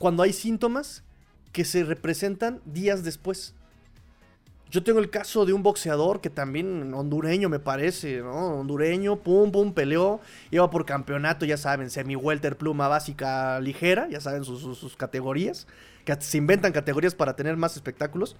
[0.00, 1.04] Cuando hay síntomas
[1.52, 3.52] que se representan días después.
[4.70, 8.60] Yo tengo el caso de un boxeador que también hondureño me parece, ¿no?
[8.60, 14.44] Hondureño, pum, pum, peleó, iba por campeonato, ya saben, semi-welter, pluma básica ligera, ya saben
[14.44, 15.66] sus, categorías,
[16.06, 18.36] que se inventan categorías para tener más espectáculos.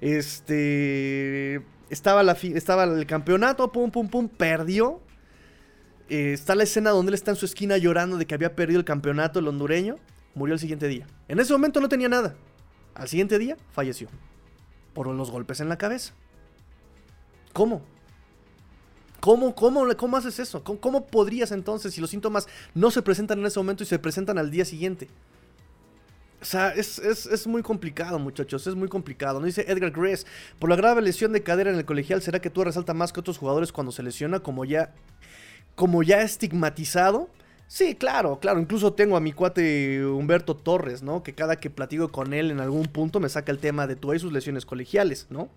[0.00, 5.02] Este, estaba, la, estaba el campeonato, pum, pum, pum, perdió.
[6.08, 8.80] Eh, está la escena donde él está en su esquina llorando de que había perdido
[8.80, 9.96] el campeonato, el hondureño,
[10.34, 11.06] murió el siguiente día.
[11.28, 12.34] En ese momento no tenía nada.
[12.94, 14.08] Al siguiente día falleció
[14.94, 16.12] por los golpes en la cabeza.
[17.52, 17.82] ¿Cómo?
[19.20, 20.64] ¿Cómo, cómo, cómo haces eso?
[20.64, 24.36] ¿Cómo, podrías entonces, si los síntomas no se presentan en ese momento y se presentan
[24.36, 25.08] al día siguiente?
[26.40, 29.38] O sea, es, muy complicado, muchachos, es muy complicado.
[29.38, 30.26] No dice Edgar Grace,
[30.58, 33.20] por la grave lesión de cadera en el colegial, ¿será que tú resalta más que
[33.20, 34.92] otros jugadores cuando se lesiona como ya,
[35.76, 37.30] como ya estigmatizado?
[37.72, 38.60] Sí, claro, claro.
[38.60, 41.22] Incluso tengo a mi cuate Humberto Torres, ¿no?
[41.22, 44.12] Que cada que platico con él en algún punto me saca el tema de tú
[44.12, 45.48] y sus lesiones colegiales, ¿no?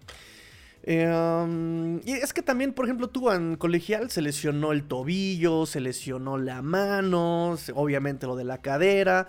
[0.83, 5.81] Em, y es que también, por ejemplo, tú en colegial se lesionó el tobillo, se
[5.81, 9.27] lesionó la mano, obviamente lo de la cadera.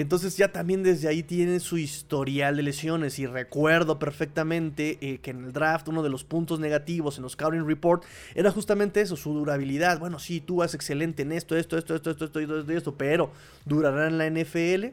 [0.00, 5.30] Entonces ya también desde ahí tiene su historial de lesiones y recuerdo perfectamente eh, que
[5.30, 8.02] en el draft uno de los puntos negativos en los scouting report
[8.34, 10.00] era justamente eso, su durabilidad.
[10.00, 13.30] Bueno, sí, tú vas excelente en esto, esto, esto, esto, esto, esto, esto, esto, pero
[13.66, 14.86] durará en la NFL.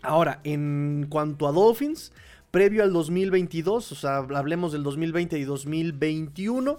[0.00, 2.12] Ahora, en cuanto a Dolphins,
[2.50, 6.78] previo al 2022, o sea, hablemos del 2020 y 2021,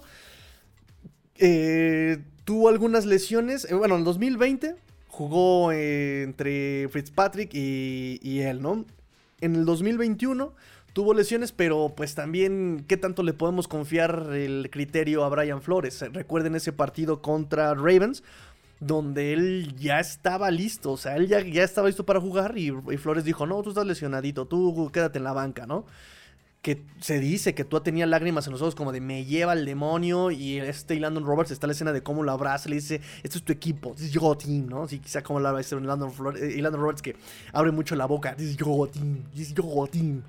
[1.36, 4.74] eh, tuvo algunas lesiones, eh, bueno, en el 2020
[5.12, 8.86] jugó eh, entre Fitzpatrick y, y él, ¿no?
[9.42, 10.54] En el 2021
[10.94, 16.02] tuvo lesiones, pero pues también, ¿qué tanto le podemos confiar el criterio a Brian Flores?
[16.12, 18.22] Recuerden ese partido contra Ravens,
[18.80, 22.68] donde él ya estaba listo, o sea, él ya, ya estaba listo para jugar y,
[22.68, 25.84] y, Flores dijo, no, tú estás lesionadito, tú quédate en la banca, ¿no?
[26.62, 29.64] Que se dice que tú tenía lágrimas en los ojos como de me lleva el
[29.64, 33.38] demonio y este Landon Roberts está la escena de cómo lo abraza le dice esto
[33.38, 34.86] es tu equipo this is your team ¿no?
[34.86, 37.16] Sí, quizá como la dice Landon, eh, Roberts que
[37.52, 40.22] abre mucho la boca this is your team this is your team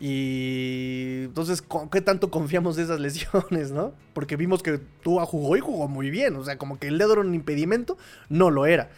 [0.00, 3.92] y entonces, ¿qué tanto confiamos de esas lesiones, no?
[4.12, 6.36] Porque vimos que tú jugó y jugó muy bien.
[6.36, 8.90] O sea, como que el dedo era un impedimento, no lo era.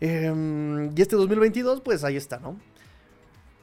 [0.00, 2.58] Em, y este 2022, pues ahí está, ¿no?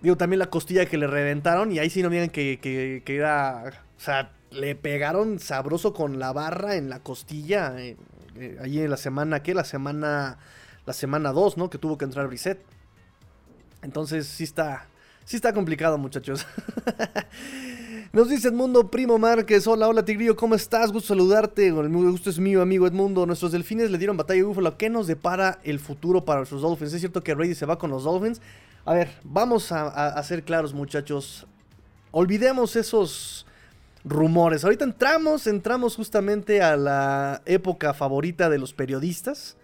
[0.05, 1.71] Digo, también la costilla que le reventaron.
[1.71, 3.63] Y ahí sí no miren que, que, era.
[3.97, 7.73] O sea, le pegaron sabroso con la barra en la costilla.
[7.79, 7.97] Eh,
[8.35, 9.55] eh, ahí en la semana, ¿qué?
[9.55, 10.37] La semana.
[10.85, 11.71] La semana 2, ¿no?
[11.71, 12.61] Que tuvo que entrar reset.
[13.81, 14.85] Entonces sí está.
[15.23, 16.45] Sí está complicado, muchachos.
[18.13, 19.65] Nos dice Edmundo Primo Márquez.
[19.65, 20.91] Hola, hola Tigrillo, ¿cómo estás?
[20.91, 21.69] Gusto saludarte.
[21.69, 23.25] El gusto es mío, amigo Edmundo.
[23.25, 24.77] Nuestros delfines le dieron batalla a Búfalo.
[24.77, 26.93] ¿Qué nos depara el futuro para nuestros Dolphins?
[26.93, 28.39] ¿Es cierto que Brady se va con los Dolphins?
[28.85, 31.47] A ver, vamos a, ser claros, muchachos.
[32.11, 33.47] Olvidemos esos
[34.03, 34.63] rumores.
[34.63, 39.57] Ahorita entramos, entramos justamente a la época favorita de los periodistas.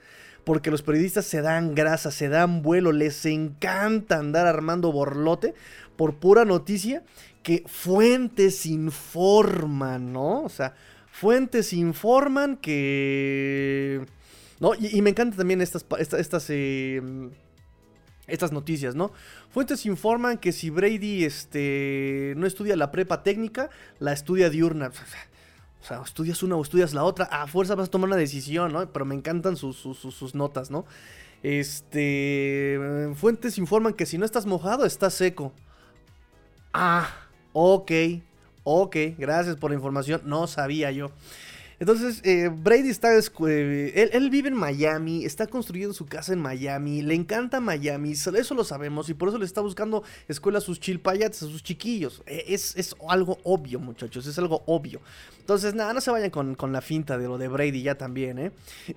[0.44, 5.54] porque los periodistas se dan grasa, se dan vuelo, les encanta andar armando borlote
[5.96, 7.04] por pura noticia
[7.44, 10.42] que fuentes informan, ¿no?
[10.42, 10.74] O sea,
[11.12, 14.04] fuentes informan que...
[14.60, 14.74] ¿No?
[14.74, 17.30] Y, me encantan también estas, estas, em,
[18.28, 19.12] estas noticias, ¿no?
[19.50, 24.92] Fuentes informan que si Brady este, no estudia la prepa técnica, la estudia diurna.
[25.82, 28.72] O sea, estudias una o estudias la otra, a fuerza vas a tomar una decisión,
[28.72, 28.88] ¿no?
[28.94, 30.86] Pero me encantan sus, sus, notas, ¿no?
[31.42, 32.80] Este.
[33.16, 35.54] Fuentes informan que si no estás mojado, estás seco.
[36.72, 37.10] Ah,
[37.54, 37.92] ok.
[38.64, 40.22] Ok, gracias por la información.
[40.24, 41.10] No sabía yo.
[41.82, 43.10] Entonces, eh, Brady está.
[43.18, 48.54] Eh, él, vive en Miami, está construyendo su casa en Miami, le encanta Miami, eso
[48.54, 52.22] lo sabemos, y por eso le está buscando escuelas a sus chilpayates, a sus chiquillos.
[52.28, 55.02] E, es, algo obvio, muchachos, es algo obvio.
[55.40, 58.52] Entonces, nada, no se vayan con, la finta de lo de Brady ya también, ¿eh?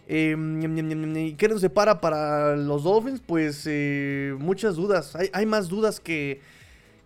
[0.06, 3.22] eh ¿Qué nos separa para los Dolphins?
[3.26, 5.16] Pues eh, muchas dudas.
[5.32, 6.42] Hay, más dudas que,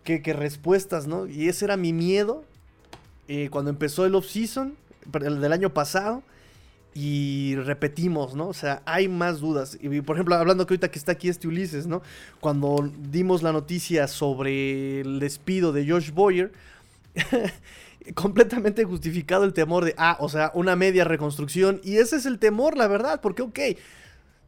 [0.02, 1.28] que, respuestas, ¿no?
[1.28, 2.42] Y ese era mi miedo
[3.52, 4.74] cuando empezó el off-season
[5.12, 6.22] del año pasado
[6.94, 8.48] y repetimos, ¿no?
[8.48, 9.78] O sea, hay más dudas.
[10.04, 12.02] Por ejemplo, hablando que ahorita que está aquí este Ulises, ¿no?
[12.40, 16.52] Cuando dimos la noticia sobre el despido de Josh Boyer,
[18.14, 21.80] completamente justificado el temor de, ah, o sea, una media reconstrucción.
[21.84, 23.58] Y ese es el temor, la verdad, porque, ok,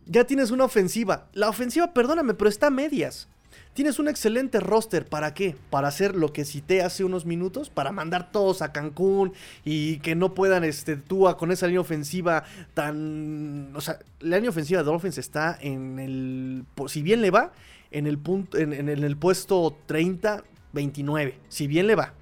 [0.07, 1.29] ya tienes una ofensiva.
[1.33, 3.29] La ofensiva, perdóname, pero está a medias.
[3.73, 5.55] Tienes un excelente roster, ¿para qué?
[5.71, 9.33] Para hacer lo que cité hace unos minutos, para mandar todos a Cancún
[9.65, 12.43] y que no puedan, este, tú con esa línea ofensiva
[12.75, 13.71] tan...
[13.77, 16.65] O sea, la línea ofensiva de Dolphins está en el...
[16.89, 17.53] Si bien le va,
[17.93, 21.39] en el, punto, en, el puesto 30, 29.
[21.49, 22.15] Si bien le va.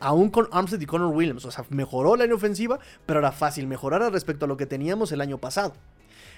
[0.00, 1.44] Aún con Armstead y Connor Williams.
[1.44, 5.12] O sea, mejoró la línea ofensiva, pero era fácil mejorar respecto a lo que teníamos
[5.12, 5.74] el año pasado.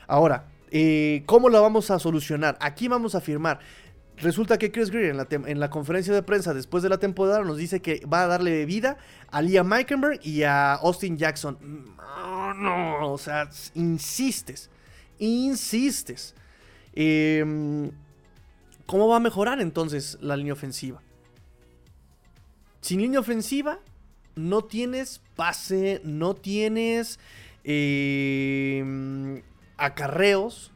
[0.08, 2.56] Ahora, eh, ¿cómo la vamos a solucionar?
[2.60, 3.60] Aquí vamos a firmar.
[4.22, 7.80] Resulta que Chris Greer en la, conferencia de prensa después de la temporada nos dice
[7.80, 8.98] que va a darle vida
[9.30, 11.58] a Liam Meikenberg y a Austin Jackson.
[11.96, 14.68] No, no, o sea, insistes,
[15.18, 16.34] insistes.
[16.92, 17.90] Em,
[18.84, 21.00] ¿Cómo va a mejorar entonces la línea ofensiva?
[22.82, 23.78] Sin línea ofensiva
[24.34, 27.18] no tienes pase, no tienes
[27.64, 29.42] em,
[29.76, 30.72] acarreos,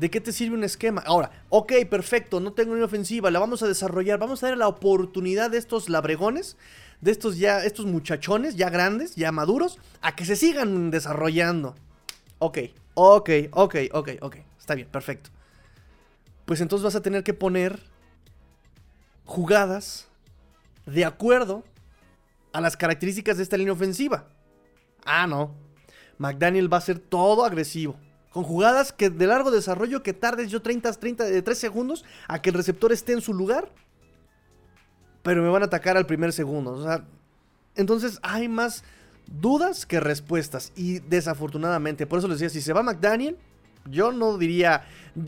[0.00, 1.02] ¿De qué te sirve un esquema?
[1.04, 4.66] Ahora, ok, perfecto, no tengo una ofensiva, la vamos a desarrollar, vamos a dar la
[4.66, 6.56] oportunidad de estos labregones,
[7.02, 11.74] de estos ya, estos muchachones ya grandes, ya maduros, a que se sigan desarrollando.
[12.38, 12.60] Ok,
[12.94, 15.28] ok, ok, ok, ok, está bien, perfecto.
[16.46, 17.78] Pues entonces vas a tener que poner
[19.26, 20.08] jugadas
[20.86, 21.62] de acuerdo
[22.54, 24.28] a las características de esta línea ofensiva.
[25.04, 25.54] Ah, no.
[26.16, 27.98] McDaniel va a ser todo agresivo
[28.30, 32.40] con jugadas que de largo desarrollo que tardes yo 30, 30, de 3 segundos a
[32.40, 33.70] que el receptor esté en su lugar.
[35.22, 37.04] Pero me van a atacar al primer segundo.
[37.74, 38.84] Entonces hay más
[39.26, 40.72] dudas que respuestas.
[40.76, 43.36] Y desafortunadamente, por eso les decía, si se va McDaniel,
[43.86, 44.84] yo no diría,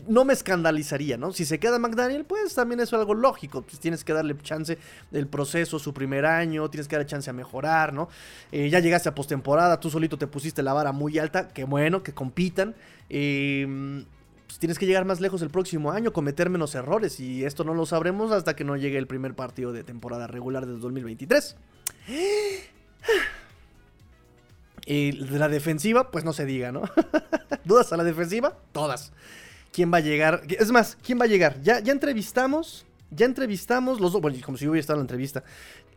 [0.07, 1.31] no me escandalizaría, ¿no?
[1.31, 3.61] Si se queda McDaniel, pues también es algo lógico.
[3.61, 4.77] Pues tienes que darle chance
[5.11, 8.09] del proceso, su primer año, tienes que darle chance a mejorar, ¿no?
[8.51, 12.03] Eh, ya llegaste a postemporada, tú solito te pusiste la vara muy alta, que bueno,
[12.03, 12.75] que compitan.
[13.09, 14.05] Eh,
[14.47, 17.19] pues tienes que llegar más lejos el próximo año, cometer menos errores.
[17.19, 20.67] Y esto no lo sabremos hasta que no llegue el primer partido de temporada regular
[20.67, 21.55] del 2023.
[24.85, 26.83] Y de la defensiva, pues no se diga, ¿no?
[27.63, 28.57] ¿Dudas a la defensiva?
[28.71, 29.13] Todas.
[29.71, 30.43] ¿Quién va a llegar?
[30.49, 31.61] Es más, ¿quién va a llegar?
[31.61, 35.05] Ya, ya entrevistamos, ya entrevistamos los dos, bueno, como si yo hubiera estado en la
[35.05, 35.43] entrevista.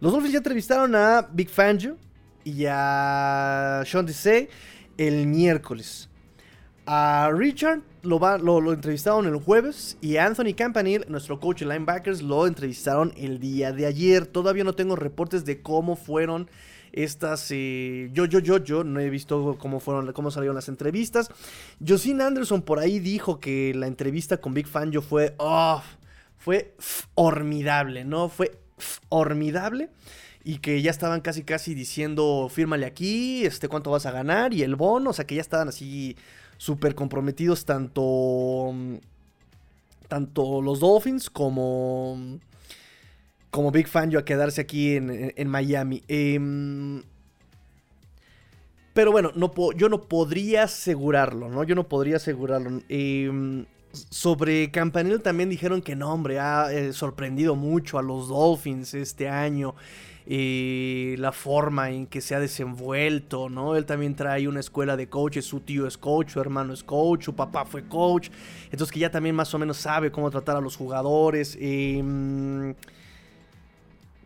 [0.01, 1.97] Los Dolphins ya entrevistaron a Big Fangio
[2.45, 4.49] y a Sean Desai
[4.97, 6.09] el miércoles.
[6.87, 11.61] A Richard lo, va, lo, lo, entrevistaron el jueves y a Anthony Campanile, nuestro coach
[11.61, 14.27] de linebackers, lo entrevistaron el día de ayer.
[14.27, 16.49] Todavía no tengo reportes de cómo fueron
[16.97, 21.31] estas, eh, yo, yo, yo, yo no he visto cómo fueron, cómo salieron las entrevistas.
[21.87, 25.83] Josine Anderson por ahí dijo que la entrevista con Big Fan yo fue, oh,
[26.39, 28.29] fue formidable, ¿no?
[28.29, 29.91] Fue formidable
[30.43, 34.63] y que ya estaban casi casi diciendo, fírmale aquí, este, cuánto vas a ganar y
[34.63, 36.17] el bono, o sea que ya estaban así
[36.57, 38.73] súper comprometidos tanto,
[40.09, 42.39] tanto los Dolphins como
[43.57, 46.03] como Big Fan yo a quedarse aquí en, Miami.
[46.09, 47.03] Em,
[48.93, 51.65] pero bueno, no yo no podría asegurarlo, ¿no?
[51.65, 52.83] Yo no podría asegurarlo.
[52.91, 58.93] Em, sobre Campanile también dijeron que no, hombre, ha eh, sorprendido mucho a los Dolphins
[58.93, 59.75] este año.
[60.29, 63.77] eh, la forma en que se ha desenvuelto, ¿no?
[63.77, 67.25] Él también trae una escuela de coaches, su tío es coach, su hermano es coach,
[67.25, 68.29] su papá fue coach,
[68.65, 71.57] entonces que ya también más o menos sabe cómo tratar a los jugadores.
[71.61, 72.75] Em,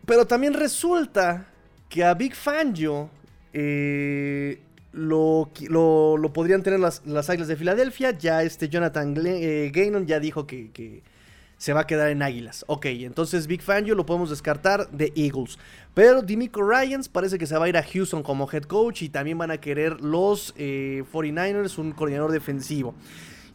[0.05, 1.47] pero también resulta
[1.89, 3.09] que a Big Fangio
[3.53, 4.59] eh,
[4.93, 8.17] lo, lo, podrían tener las, las Águilas de Filadelfia.
[8.17, 11.03] Ya este Jonathan eh, Gainon ya dijo que,
[11.57, 12.65] se va a quedar en Águilas.
[12.67, 15.59] Ok, entonces Big Fangio lo podemos descartar de Eagles.
[15.93, 19.09] Pero Dimico Ryans parece que se va a ir a Houston como head coach y
[19.09, 22.95] también van a querer los 49ers eh, un coordinador defensivo.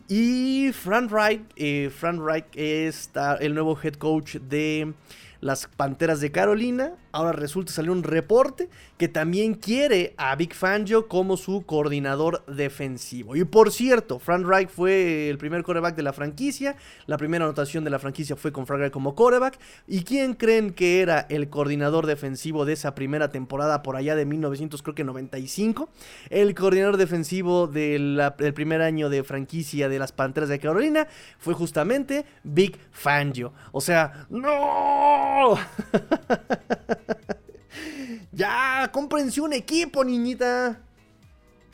[0.09, 4.95] Y Frank Wright, Frank Wright es el nuevo head coach de
[5.41, 6.93] las Panteras de Carolina.
[7.17, 13.37] Ahora resulta salir un reporte que también quiere a Big Fangio como su coordinador defensivo.
[13.37, 16.77] Y por cierto, Frank Reich fue el primer coreback de la franquicia.
[17.07, 19.59] La primera anotación de la franquicia fue con Frank Reich como coreback.
[19.87, 24.27] ¿Y quién creen que era el coordinador defensivo de esa primera temporada por allá de
[24.27, 25.89] 1995?
[26.29, 28.21] El coordinador defensivo del
[28.55, 31.09] primer año de franquicia de las Panteras de Carolina
[31.39, 33.55] fue justamente Big Fangio.
[33.73, 35.57] O sea, ¡no!
[38.33, 40.81] ya, cómprense un equipo, niñita.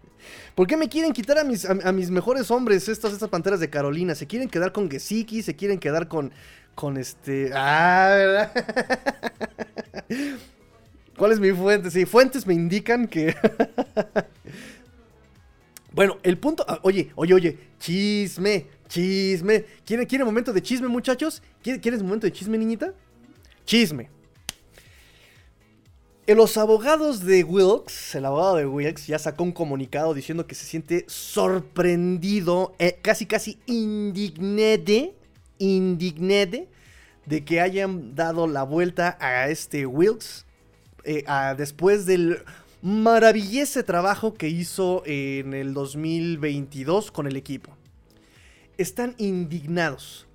[0.56, 3.70] ¿Por qué me quieren quitar a mis, a, mis mejores hombres estas, estas panteras de
[3.70, 4.14] Carolina?
[4.16, 5.42] ¿Se quieren quedar con Gesicki?
[5.42, 6.34] ¿Se quieren quedar con,
[6.76, 7.52] con este...
[7.54, 8.52] Ah, ¿verdad?
[11.18, 11.90] ¿Cuál es mi fuente?
[11.92, 13.36] Sí, fuentes me indican que...
[15.94, 16.66] bueno, el punto...
[16.68, 19.64] Ah, oye, oye, oye, chisme, chisme.
[19.86, 21.42] ¿Quieren, ¿Quieren momento de chisme, muchachos?
[21.64, 22.94] ¿Quieres momento de chisme, niñita?
[23.70, 24.10] Chisme.
[26.26, 30.66] Los abogados de Wilkes, el abogado de Wilkes, ya sacó un comunicado diciendo que se
[30.66, 35.14] siente sorprendido, eh, casi casi indignede,
[35.60, 36.68] indignede,
[37.28, 40.48] de que hayan dado la vuelta a este Wilkes
[41.04, 41.24] eh,
[41.56, 42.40] después del
[42.82, 47.78] maravilloso trabajo que hizo en el 2022 con el equipo.
[48.80, 50.26] Están indignados.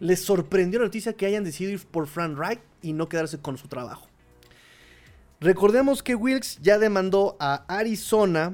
[0.00, 3.58] Les sorprendió la noticia que hayan decidido ir por Frank Wright y no quedarse con
[3.58, 4.08] su trabajo.
[5.40, 8.52] Recordemos que Wilkes ya demandó a Arizona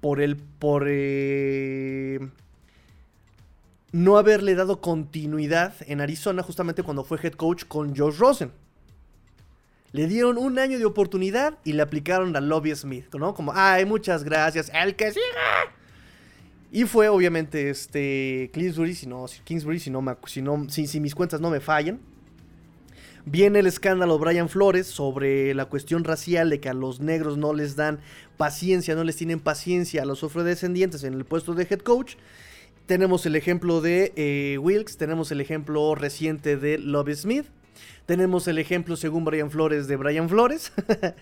[0.00, 2.18] por el por eh,
[3.92, 8.52] no haberle dado continuidad en Arizona justamente cuando fue head coach con Josh Rosen.
[9.92, 13.34] Le dieron un año de oportunidad y le aplicaron a Lobby Smith, ¿no?
[13.34, 15.74] Como, ay, muchas gracias, el que siga.
[16.74, 21.60] Y fue obviamente este Kingsbury, si no, Kingsbury, si no, si, mis cuentas no me
[21.60, 22.00] fallan
[23.26, 27.52] Viene el escándalo Brian Flores sobre la cuestión racial de que a los negros no
[27.52, 28.00] les dan
[28.36, 32.14] paciencia, no les tienen paciencia a los afrodescendientes en el puesto de head coach.
[32.86, 37.46] Tenemos el ejemplo de eh, Wilkes, tenemos el ejemplo reciente de Love Smith,
[38.06, 40.72] tenemos el ejemplo, según Brian Flores, de Brian Flores.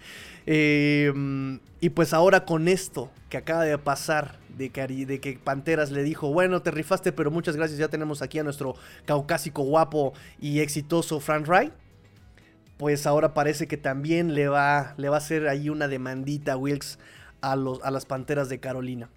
[0.46, 6.32] Em, y pues ahora con esto que acaba de pasar, de que, Panteras le dijo,
[6.32, 8.74] bueno, te rifaste, pero muchas gracias, ya tenemos aquí a nuestro
[9.06, 11.72] caucásico guapo y exitoso Frank Wright
[12.80, 16.56] pues ahora parece que también le va, le va a hacer ahí una demandita a
[16.56, 16.98] Wilkes
[17.42, 19.10] a, los, a las Panteras de Carolina.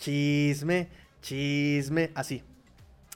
[0.00, 0.88] Chisme,
[1.20, 2.42] chisme, así.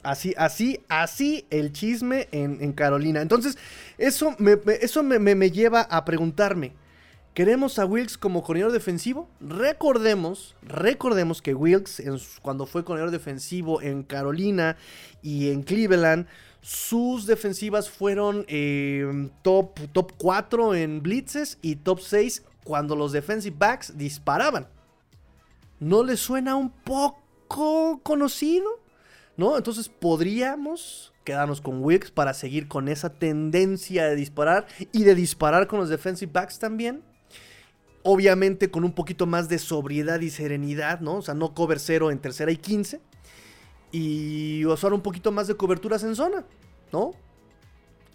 [0.04, 3.20] Así, así, así el chisme en, Carolina.
[3.20, 3.58] Entonces,
[3.98, 6.74] eso, me, eso me, lleva a preguntarme.
[7.36, 9.28] ¿Queremos a Wilkes como coordinador defensivo?
[9.40, 12.02] Recordemos, recordemos que Wilkes,
[12.40, 14.78] cuando fue coordinador defensivo en Carolina
[15.20, 16.28] y en Cleveland,
[16.62, 23.54] sus defensivas fueron em, top, top 4 en blitzes y top 6 cuando los defensive
[23.58, 24.66] backs disparaban.
[25.78, 28.80] ¿No le suena un poco conocido?
[29.36, 29.58] ¿No?
[29.58, 35.66] Entonces podríamos quedarnos con Wicks para seguir con esa tendencia de disparar y de disparar
[35.66, 37.02] con los defensive backs también.
[38.08, 41.16] Obviamente con un poquito más de sobriedad y serenidad, ¿no?
[41.16, 43.00] O sea, no cover cero en tercera y 15
[43.90, 46.44] y usar un poquito más de coberturas en zona,
[46.92, 47.10] ¿no?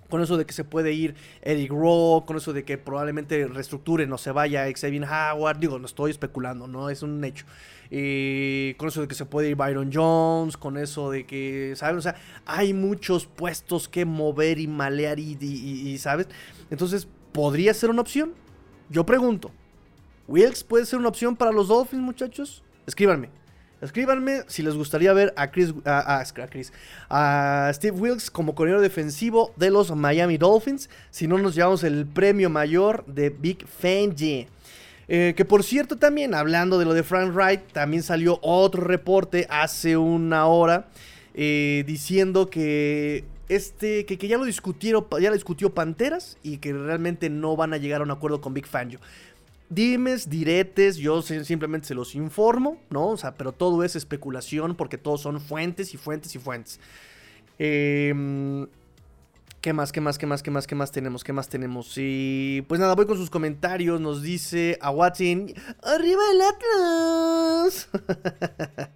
[0.09, 4.13] Con eso de que se puede ir Eric Rowe, con eso de que probablemente reestructuren
[4.13, 6.89] o se vaya Xavier Howard, digo, no estoy especulando, ¿no?
[6.89, 7.45] Es un hecho.
[7.89, 11.97] Con eso de que se puede ir Byron Jones, con eso de que, ¿sabes?
[11.97, 12.15] O sea,
[12.45, 16.29] hay muchos puestos que mover y malear y, y ¿sabes?
[16.69, 18.33] Entonces, ¿podría ser una opción?
[18.89, 19.51] Yo pregunto,
[20.27, 22.63] ¿Wilkes puede ser una opción para los Dolphins, muchachos?
[22.85, 23.29] Escríbanme.
[23.81, 26.19] Escríbanme si les gustaría ver a Chris, a,
[27.09, 30.87] a, Steve Wilkes como coordinador defensivo de los Miami Dolphins.
[31.09, 34.45] Si no, nos llevamos el premio mayor de Big Fangio.
[35.07, 39.47] Eh, que por cierto, también hablando de lo de Frank Wright, también salió otro reporte
[39.49, 40.87] hace una hora
[41.33, 46.71] eh, diciendo que este, que, que, ya lo discutieron, ya lo discutió Panteras y que
[46.71, 48.99] realmente no van a llegar a un acuerdo con Big Fangio.
[49.71, 53.07] Dimes, diretes, yo simplemente se los informo, ¿no?
[53.07, 56.79] O sea, pero todo es especulación porque todos son fuentes y fuentes y fuentes.
[57.57, 58.67] Eh,
[59.61, 61.23] ¿Qué más, qué más, qué más, qué más, qué más tenemos?
[61.23, 61.93] ¿Qué más tenemos?
[61.95, 64.01] Y pues nada, voy con sus comentarios.
[64.01, 65.53] Nos dice a Watson,
[65.83, 67.87] ¡Arriba el Atlas!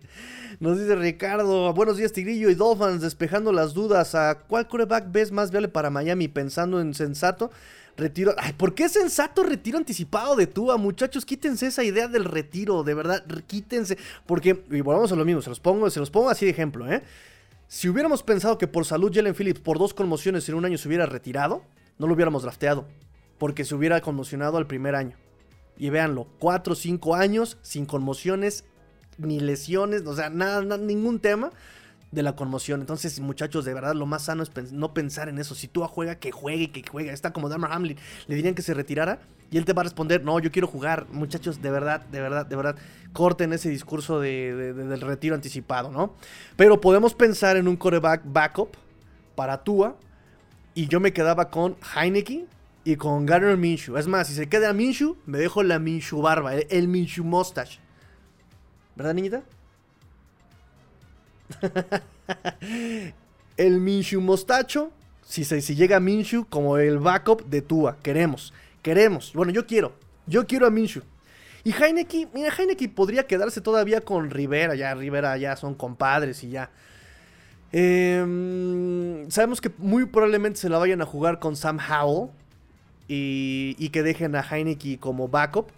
[0.60, 4.16] Nos dice Ricardo, buenos días Tigrillo y Dolphins, despejando las dudas.
[4.16, 6.28] ¿A cuál coreback ves más viable para Miami?
[6.28, 7.52] Pensando en sensato.
[7.98, 8.36] Retiro.
[8.38, 10.78] Ay, ¿por qué sensato retiro anticipado de Tua?
[10.78, 13.98] Muchachos, quítense esa idea del retiro, de verdad, quítense.
[14.26, 16.92] Porque, y volvamos a lo mismo, se los pongo, se los pongo así de ejemplo,
[16.92, 17.04] ¿eh?
[17.68, 20.88] Si hubiéramos pensado que por salud Jalen Phillips por dos conmociones en un año se
[20.88, 21.64] hubiera retirado,
[21.98, 22.86] no lo hubiéramos drafteado.
[23.38, 25.18] Porque se hubiera conmocionado al primer año.
[25.78, 28.66] Y véanlo, 4 o 5 años sin conmociones,
[29.18, 31.52] ni lesiones, o sea, nada, ningún tema
[32.16, 32.80] de la conmoción.
[32.80, 35.54] Entonces, muchachos, de verdad, lo más sano es no pensar en eso.
[35.54, 37.12] Si tú juega, que juegue, que juegue.
[37.12, 37.98] Está como Damar Hamlin.
[38.28, 39.20] Le dirían que se retirara
[39.52, 41.08] y él te va a responder, no, yo quiero jugar.
[41.12, 42.76] Muchachos, de verdad, de verdad, de verdad,
[43.14, 46.16] corten ese discurso de, del retiro anticipado, ¿no?
[46.56, 48.70] Pero podemos pensar en un coreback backup
[49.36, 49.98] para Tua.
[50.74, 52.48] Y yo me quedaba con Heineken
[52.84, 53.98] y con Garner Minshew.
[53.98, 57.80] Es más, si se queda Minshew, me dejo la Minshew barba, el, el Minshew mustache.
[58.96, 59.44] ¿Verdad, niñita?
[63.58, 64.92] el Minshew mostacho,
[65.26, 69.32] si, si llega Minshew como el backup de Tua, queremos, queremos.
[69.34, 69.94] Bueno, yo quiero,
[70.28, 71.04] yo quiero a Minshew.
[71.64, 76.50] Y Heineken, mira, Heineken podría quedarse todavía con Rivera, ya Rivera ya son compadres y
[76.50, 76.70] ya.
[77.72, 82.30] Em, sabemos que muy probablemente se la vayan a jugar con Sam Howell
[83.08, 85.72] y, y que dejen a Heineken como backup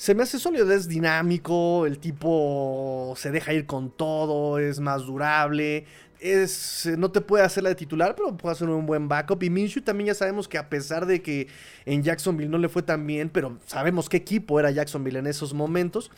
[0.00, 5.04] se me hace sólido, es dinámico, el tipo se deja ir con todo, es más
[5.04, 5.84] durable,
[6.20, 9.42] es, no te puede hacer la de titular, pero puede hacer un buen backup.
[9.42, 11.48] Y Minshew también ya sabemos que a pesar de que
[11.84, 15.52] en Jacksonville no le fue tan bien, pero sabemos qué equipo era Jacksonville en esos
[15.52, 16.10] momentos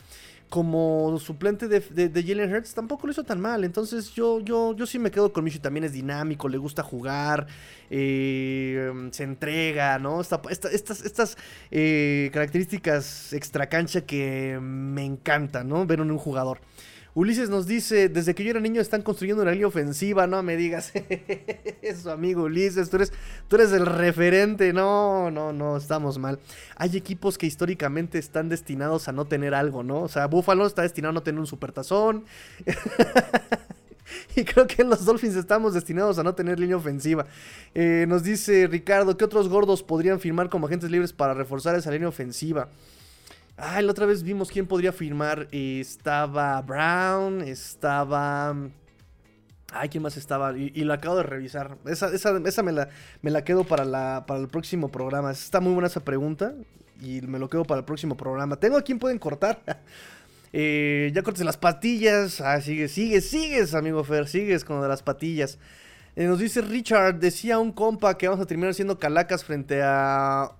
[0.53, 3.63] como suplente de, Jalen Hurts tampoco lo hizo tan mal.
[3.63, 5.59] Entonces yo, yo, yo sí me quedo con Micho.
[5.59, 7.47] También es dinámico, le gusta jugar,
[7.89, 10.21] eh, se entrega, ¿no?
[10.21, 11.37] estas estas
[11.71, 15.87] eh, características extra cancha que me encantan, ¿no?
[15.87, 16.59] Ver en un jugador.
[17.15, 20.57] Ulises nos dice, desde que yo era niño están construyendo una línea ofensiva, no me
[20.57, 20.91] digas
[21.83, 23.13] eso, amigo Ulises, tú eres,
[23.47, 26.39] tú eres el referente, no, no, no, estamos mal.
[26.75, 30.01] Hay equipos que históricamente están destinados a no tener algo, ¿no?
[30.01, 32.25] O sea, Buffalo está destinado a no tener un supertazón.
[34.35, 37.27] y creo que en los Dolphins estamos destinados a no tener línea ofensiva.
[37.75, 41.91] Eh, nos dice Ricardo, ¿qué otros gordos podrían firmar como agentes libres para reforzar esa
[41.91, 42.69] línea ofensiva?
[43.55, 45.47] Ah, la otra vez vimos quién podría firmar.
[45.51, 48.55] estaba Brown, estaba...
[49.71, 50.55] Ay, ¿quién más estaba?
[50.57, 51.77] Y, lo acabo de revisar.
[51.85, 52.89] Esa, esa, esa me, la,
[53.21, 55.31] me la quedo para, la, para el próximo programa.
[55.31, 56.53] Está muy buena esa pregunta.
[57.01, 58.55] Y me lo quedo para el próximo programa.
[58.57, 59.61] Tengo a quién pueden cortar.
[60.53, 62.39] eh, ya cortes las patillas.
[62.41, 64.27] Ah, sigue, sigue, sigues, amigo Fer.
[64.27, 65.57] Sigues con las patillas.
[66.15, 70.51] Eh, nos dice Richard, decía un compa que vamos a terminar siendo calacas frente a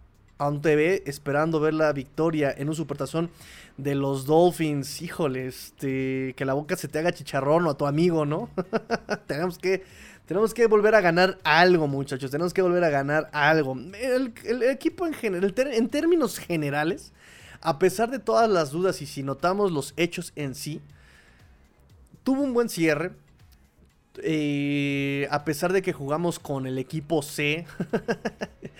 [0.47, 3.29] un TV esperando ver la victoria en un supertazón
[3.77, 5.01] de los Dolphins.
[5.01, 8.49] Híjole, este, que la boca se te haga chicharrón o a tu amigo, ¿no?
[9.27, 9.83] tenemos que
[10.25, 12.31] tenemos que volver a ganar algo, muchachos.
[12.31, 13.77] Tenemos que volver a ganar algo.
[13.99, 17.11] El, equipo en general, en términos generales,
[17.61, 20.81] a pesar de todas las dudas y si notamos los hechos en sí,
[22.23, 23.11] tuvo un buen cierre.
[24.21, 27.65] Eh, a pesar de que jugamos con el equipo C,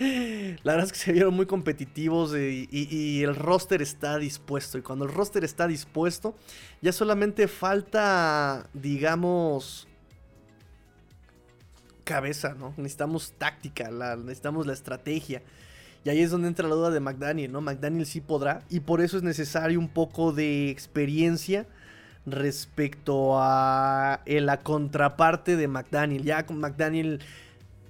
[0.62, 4.78] la verdad es que se vieron muy competitivos y, y, el roster está dispuesto.
[4.78, 6.36] Y cuando el roster está dispuesto,
[6.82, 9.88] ya solamente falta, digamos,
[12.04, 12.72] cabeza, ¿no?
[12.76, 15.42] Necesitamos táctica, necesitamos la estrategia.
[16.04, 17.60] Y ahí es donde entra la duda de McDaniel, ¿no?
[17.60, 18.62] McDaniel sí podrá.
[18.68, 21.66] Y por eso es necesario un poco de experiencia
[22.26, 26.24] respecto a eh, la contraparte de McDaniel.
[26.24, 27.20] Ya con McDaniel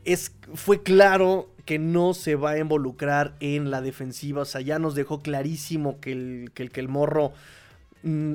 [0.05, 4.43] es, fue claro que no se va a involucrar en la defensiva.
[4.43, 7.33] O sea, ya nos dejó clarísimo que el, que el, morro
[8.03, 8.35] mm,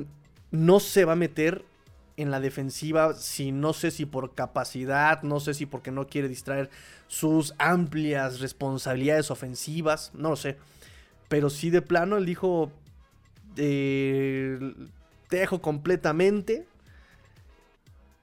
[0.50, 1.64] no se va a meter
[2.16, 3.14] en la defensiva.
[3.14, 6.70] Si no sé si por capacidad, no sé si porque no quiere distraer
[7.08, 10.12] sus amplias responsabilidades ofensivas.
[10.14, 10.56] No lo sé.
[11.28, 12.72] Pero sí de plano él dijo.
[13.56, 14.58] Eh,
[15.30, 16.66] te dejo completamente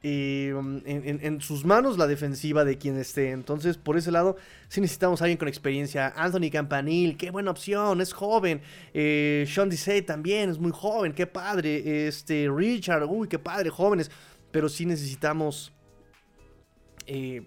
[0.04, 3.32] um, en, sus manos la defensiva de quien esté.
[3.32, 4.36] Entonces, por ese lado,
[4.68, 6.14] sí necesitamos a alguien con experiencia.
[6.16, 8.62] Anthony Campanil, qué buena opción, es joven.
[8.94, 12.08] Eh, Sean Dissey también es muy joven, qué padre.
[12.08, 14.12] Este, Richard, uy, qué padre, jóvenes.
[14.52, 15.72] Pero sí necesitamos
[17.06, 17.44] eh,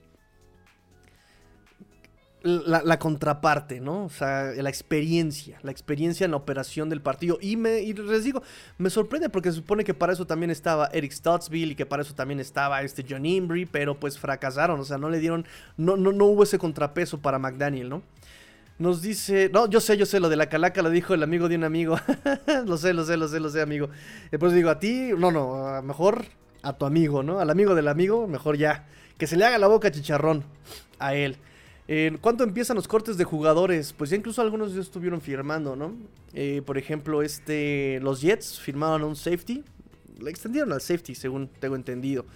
[2.43, 4.05] la, contraparte, ¿no?
[4.05, 7.39] O sea, la experiencia, la experiencia en la operación del partido.
[7.41, 8.43] Y, me, les digo,
[8.79, 12.03] me sorprende porque se supone que para eso también estaba Eric Stottsville y que para
[12.03, 15.97] eso también estaba este John Imbri, pero pues fracasaron, o sea, no le dieron, no,
[15.97, 18.03] no, no hubo ese contrapeso para McDaniel, ¿no?
[18.79, 21.51] Nos dice, no, yo sé, yo sé, lo de la calaca lo dijo el amigo
[21.51, 21.99] de un amigo.
[22.67, 23.91] lo sé, lo sé, lo sé, lo sé, amigo.
[24.31, 26.25] Después digo, a ti, no, no, mejor
[26.63, 27.41] a tu amigo, ¿no?
[27.41, 28.87] Al amigo del amigo, mejor ya.
[29.19, 30.45] Que se le haga la boca chicharrón
[30.99, 31.37] a él.
[32.21, 33.93] ¿Cuánto empiezan los cortes de jugadores?
[33.93, 35.93] Pues ya incluso algunos ya estuvieron firmando, ¿no?
[36.35, 39.65] Eh, por ejemplo, este, los Jets firmaron un safety.
[40.21, 42.27] Le extendieron al safety, según tengo entendido.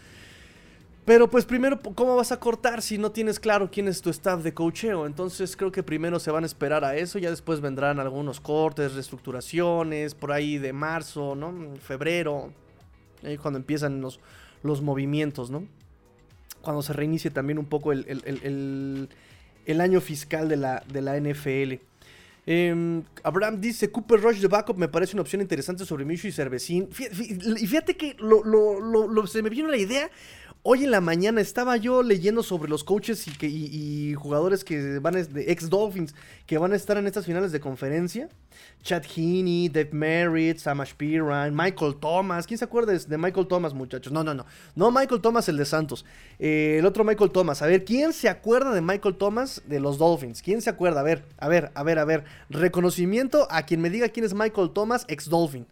[1.04, 4.42] Pero pues primero, ¿cómo vas a cortar si no tienes claro quién es tu staff
[4.42, 5.06] de cocheo?
[5.06, 8.94] Entonces creo que primero se van a esperar a eso, ya después vendrán algunos cortes,
[8.94, 11.76] reestructuraciones, por ahí de marzo, ¿no?
[11.76, 12.52] Febrero,
[13.22, 14.18] ahí cuando empiezan los,
[14.64, 15.68] los movimientos, ¿no?
[16.60, 19.08] Cuando se reinicie también un poco el
[19.80, 21.74] año fiscal de la, de la NFL.
[22.46, 26.32] Em, Abraham dice, Cooper Rush de backup me parece una opción interesante sobre Micho y
[26.32, 26.88] Cervecín.
[26.90, 30.10] Y fíjate que lo, se me vino la idea
[30.66, 35.12] Hoy en la mañana estaba yo leyendo sobre los coaches y, que, jugadores que van
[35.12, 36.14] de ex Dolphins
[36.46, 38.30] que van a estar en estas finales de conferencia.
[38.82, 42.46] Chad Heaney, Dave Merritt, Samash Piran, Michael Thomas.
[42.46, 44.10] ¿Quién se acuerda de Michael Thomas, muchachos?
[44.10, 44.46] No, no, no.
[44.74, 46.06] No Michael Thomas, el de Santos.
[46.38, 47.60] Eh, el otro Michael Thomas.
[47.60, 50.40] A ver, ¿quién se acuerda de Michael Thomas de los Dolphins?
[50.40, 51.00] ¿Quién se acuerda?
[51.00, 52.24] A ver, a ver, a ver, a ver.
[52.48, 55.66] Reconocimiento a quien me diga quién es Michael Thomas, ex Dolphin.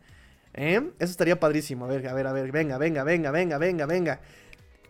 [0.52, 0.82] ¿Eh?
[0.98, 1.86] Eso estaría padrísimo.
[1.86, 2.52] A ver, a ver, a ver.
[2.52, 4.20] Venga, venga, venga, venga, venga, venga.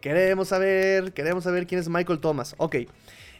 [0.02, 2.54] Queremos saber, queremos saber quién es Michael Thomas.
[2.58, 2.76] Ok.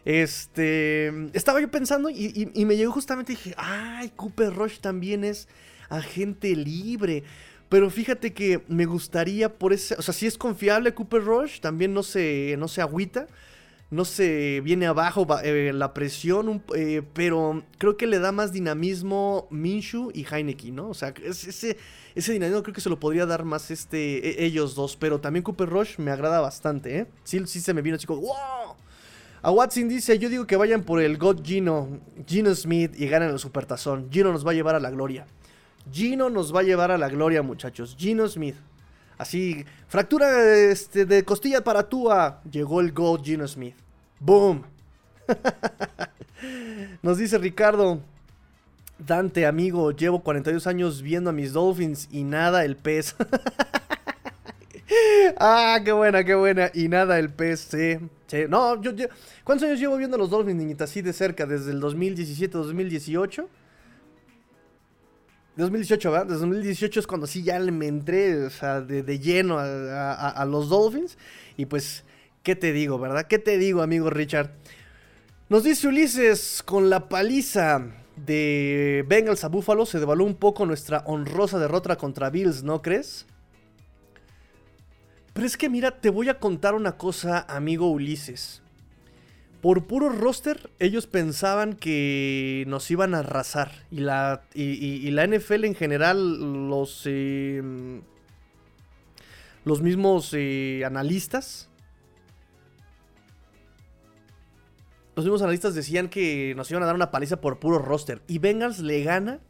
[0.04, 1.12] Este.
[1.34, 5.48] Estaba yo pensando y, me llegó justamente y dije, ay, Cooper Rush también es
[5.90, 7.24] agente libre.
[7.68, 9.96] Pero fíjate que me gustaría por ese.
[9.96, 13.26] O sea, si es confiable Cooper Rush, también no se, no se agüita.
[13.92, 19.46] No se viene abajo eh, la presión, eh, pero creo que le da más dinamismo
[19.50, 20.88] Minshu y Heineken, ¿no?
[20.88, 21.76] O sea, ese,
[22.14, 24.96] dinamismo creo que se lo podría dar más este, e, ellos dos.
[24.96, 27.06] Pero también Cooper Rush me agrada bastante, ¿eh?
[27.22, 28.18] Sí, sí se me vino, chicos.
[28.18, 28.76] ¡Wow!
[29.42, 33.28] A Watson dice, yo digo que vayan por el God Gino, Gino Smith y ganen
[33.28, 34.08] el Supertazón.
[34.10, 35.26] Gino nos va a llevar a la gloria.
[35.92, 37.94] Gino nos va a llevar a la gloria, muchachos.
[37.98, 38.56] Gino Smith.
[39.18, 42.40] Así, fractura este, de costilla para Tua.
[42.50, 43.81] Llegó el God Gino Smith.
[44.24, 44.62] Boom.
[47.02, 48.00] Nos dice Ricardo,
[48.98, 53.16] Dante, amigo, llevo 42 años viendo a mis Dolphins y nada el pez.
[55.38, 56.70] ah, qué buena, qué buena.
[56.72, 57.98] Y nada el pez, sí.
[58.48, 58.92] No, yo,
[59.42, 60.84] ¿cuántos años llevo viendo a los Dolphins, niñita?
[60.84, 63.48] Así de cerca, desde el 2017, 2018.
[65.56, 66.26] 2018, ¿verdad?
[66.26, 71.18] Desde 2018 es cuando sí ya me entré, o sea, de, lleno a, los Dolphins.
[71.56, 72.04] Y pues,
[72.42, 73.26] ¿qué te digo, verdad?
[73.26, 74.50] ¿Qué te digo, amigo Richard?
[75.48, 77.86] Nos dice Ulises, con la paliza
[78.16, 83.26] de Bengals a Buffalo se devaluó un poco nuestra honrosa derrota contra Bills, ¿no crees?
[85.32, 88.62] Pero es que mira, te voy a contar una cosa, amigo Ulises.
[89.60, 93.70] Por puro roster, ellos pensaban que nos iban a arrasar.
[93.90, 98.02] Y la, y, la NFL en general, los, em,
[99.64, 101.70] los mismos eh, analistas,
[105.14, 108.22] los mismos analistas decían que nos iban a dar una paliza por puro roster.
[108.28, 109.40] Y Bengals le gana,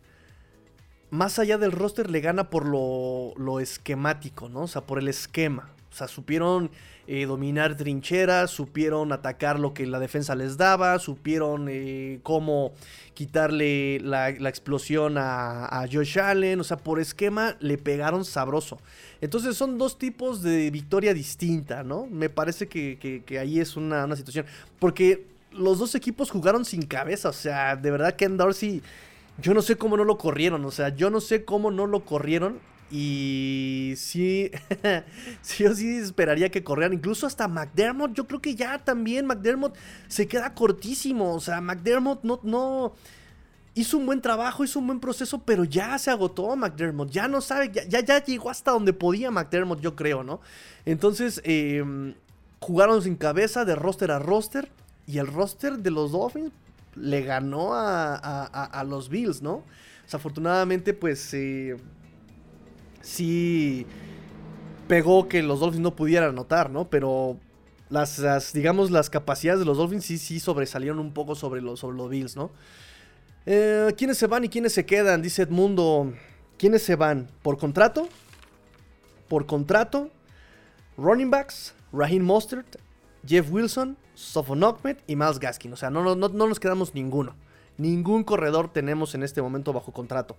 [1.11, 4.63] más allá del roster, le gana por lo, lo esquemático, ¿no?
[4.63, 5.71] O sea, por el esquema.
[5.93, 6.71] O sea, supieron
[7.07, 12.73] eh, dominar trincheras, supieron atacar lo que la defensa les daba, supieron eh, cómo
[13.13, 16.61] quitarle la, explosión a, Josh Allen.
[16.61, 18.79] O sea, por esquema le pegaron sabroso.
[19.21, 22.07] Entonces son dos tipos de victoria distinta, ¿no?
[22.07, 24.47] Me parece que, ahí es una, una situación.
[24.79, 27.29] Porque los dos equipos jugaron sin cabeza.
[27.29, 28.83] O sea, de verdad Ken Dorsey,
[29.39, 30.65] yo no sé cómo no lo corrieron.
[30.65, 32.61] O sea, yo no sé cómo no lo corrieron.
[32.91, 34.51] Y sí,
[35.43, 36.93] sí, yo sí esperaría que corrieran.
[36.93, 39.75] Incluso hasta McDermott, yo creo que ya también McDermott
[40.09, 41.35] se queda cortísimo.
[41.35, 42.93] O sea, McDermott no, no
[43.75, 47.11] hizo un buen trabajo, hizo un buen proceso, pero ya se agotó McDermott.
[47.11, 50.41] Ya no sabe, ya, ya, llegó hasta donde podía McDermott, yo creo, ¿no?
[50.85, 52.15] Entonces, em,
[52.61, 54.71] jugaron sin cabeza de roster a roster.
[55.13, 56.53] Y el roster de los Dolphins
[56.95, 59.63] le ganó a, los Bills, ¿no?
[60.05, 61.77] Desafortunadamente, pues eh,
[63.03, 63.87] sí
[64.89, 66.89] pegó que los Dolphins no pudieran anotar, ¿no?
[66.89, 67.37] Pero
[67.91, 71.99] las, digamos, las capacidades de los Dolphins sí, sí sobresalieron un poco sobre los, sobre
[71.99, 72.51] los Bills, ¿no?
[73.45, 75.21] Eh, ¿Quiénes se van y quiénes se quedan?
[75.21, 76.15] Dice Edmundo.
[76.57, 77.29] ¿Quiénes se van?
[77.43, 78.09] ¿Por contrato?
[79.29, 80.09] ¿Por contrato?
[80.97, 82.79] Running backs, Raheem Mostert,
[83.27, 85.73] Jeff Wilson, Sofon Ahmed y Miles Gaskin.
[85.73, 87.35] O sea, no, no, no, nos quedamos ninguno.
[87.79, 90.37] Ningún corredor tenemos en este momento bajo contrato.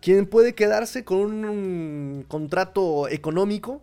[0.00, 3.82] Quien puede quedarse con un contrato económico,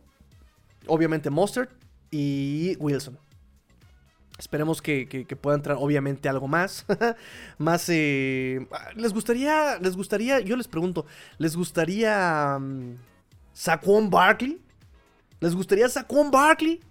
[0.87, 1.69] obviamente Mustard
[2.11, 3.17] y Wilson.
[4.37, 6.85] Esperemos que, pueda entrar, obviamente, algo más.
[7.57, 7.85] más.
[7.87, 9.79] Eh, ¿Les gustaría.
[9.79, 10.41] Les gustaría.
[10.41, 11.05] Yo les pregunto.
[11.37, 12.57] ¿Les gustaría.
[12.57, 12.97] Um,
[13.53, 14.61] Saquon Barkley?
[15.39, 16.81] ¿Les gustaría Saquon Barkley?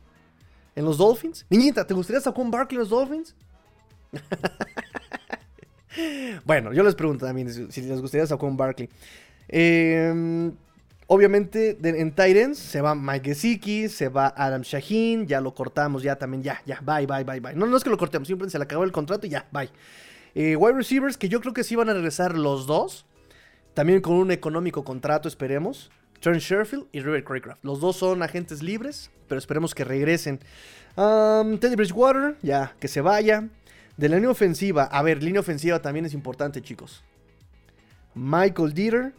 [0.75, 1.47] ¿En los Dolphins?
[1.49, 3.35] Niñita, ¿te gustaría Saquon Barkley en los Dolphins?
[6.45, 8.89] bueno, yo les pregunto también si, les gustaría Saquon Barkley.
[9.49, 10.53] Eh,
[11.07, 16.17] Obviamente en Titans se va Mike Gesicki, se va Adam Shaheen, ya lo cortamos, ya
[16.17, 17.55] también, ya, ya, bye, bye, bye, bye.
[17.55, 19.69] No, no es que lo cortemos, simplemente se le acabó el contrato y ya, bye.
[20.35, 23.05] Eh, wide receivers, que yo creo que sí van a regresar los dos,
[23.75, 25.91] también con un económico contrato, esperemos.
[26.25, 27.63] Trent Sherfield y River Craycraft.
[27.63, 30.41] Los dos son agentes libres, pero esperemos que regresen.
[30.97, 33.47] Teddy Bridgewater, ya, que se vaya.
[33.99, 37.05] De la línea ofensiva, a ver, línea ofensiva también es importante, chicos.
[38.15, 39.13] Michael Dieter,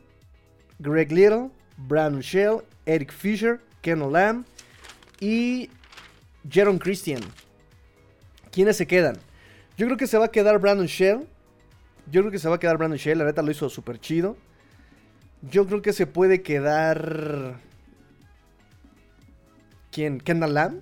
[0.79, 4.43] Greg Little, Brandon Shell, Eric Fisher, Ken Lamb
[5.19, 5.69] y
[6.51, 7.21] Jaron Christian.
[8.51, 9.17] ¿Quiénes se quedan?
[9.77, 11.27] Yo creo que se va a quedar Brandon Shell.
[12.11, 13.19] Yo creo que se va a quedar Brandon Shell.
[13.19, 14.37] La neta lo hizo súper chido.
[15.41, 17.59] Yo creo que se puede quedar.
[19.91, 20.19] ¿Quién?
[20.19, 20.81] Kendall Lamb.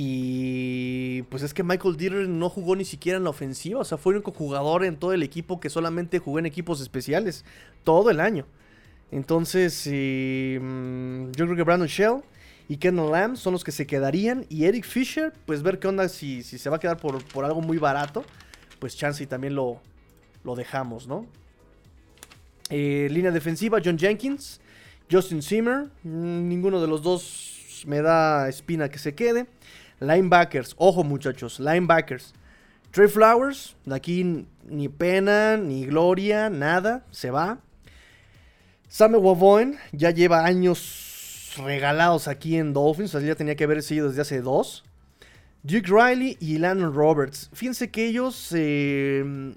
[0.00, 3.80] Y pues es que Michael Dieter no jugó ni siquiera en la ofensiva.
[3.80, 6.80] O sea, fue el único jugador en todo el equipo que solamente jugó en equipos
[6.80, 7.44] especiales.
[7.82, 8.46] Todo el año.
[9.10, 12.22] Entonces, mm, yo creo que Brandon Shell
[12.68, 14.46] y Kendall Lamb son los que se quedarían.
[14.48, 17.60] Y Eric Fisher, pues ver qué onda si, si se va a quedar por, algo
[17.60, 18.24] muy barato.
[18.78, 19.80] Pues chance y también lo,
[20.44, 21.26] lo dejamos, ¿no?
[22.70, 24.60] Eh, línea defensiva, John Jenkins,
[25.10, 25.88] Justin Zimmer.
[26.02, 29.46] Mm, ninguno de los dos me da espina que se quede.
[30.00, 32.34] Linebackers, ojo muchachos, linebackers.
[32.90, 37.58] Trey Flowers, aquí ni pena, ni gloria, nada, se va.
[38.88, 43.82] Samuel Wavoen ya lleva años regalados aquí en Dolphins, o sea, ya tenía que haber
[43.82, 44.84] sido desde hace dos.
[45.62, 47.50] Duke Riley y Landon Roberts.
[47.52, 48.52] Fíjense que ellos.
[48.54, 49.54] Eh,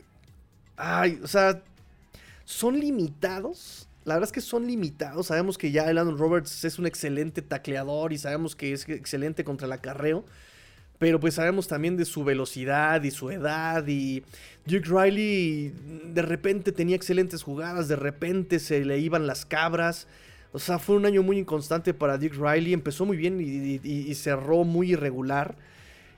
[0.78, 1.62] ay, o sea.
[2.52, 3.88] Son limitados.
[4.04, 5.28] La verdad es que son limitados.
[5.28, 9.68] Sabemos que ya Landon Roberts es un excelente tacleador y sabemos que es excelente contra
[9.68, 10.26] el acarreo.
[11.00, 13.88] Pero pues sabemos también de su velocidad y su edad.
[13.88, 14.24] Y
[14.66, 15.74] Duke Riley
[16.14, 20.08] de repente tenía excelentes jugadas, de repente se le iban las cabras.
[20.52, 22.74] O sea, fue un año muy inconstante para Duke Riley.
[22.74, 25.56] Empezó muy bien y cerró muy irregular.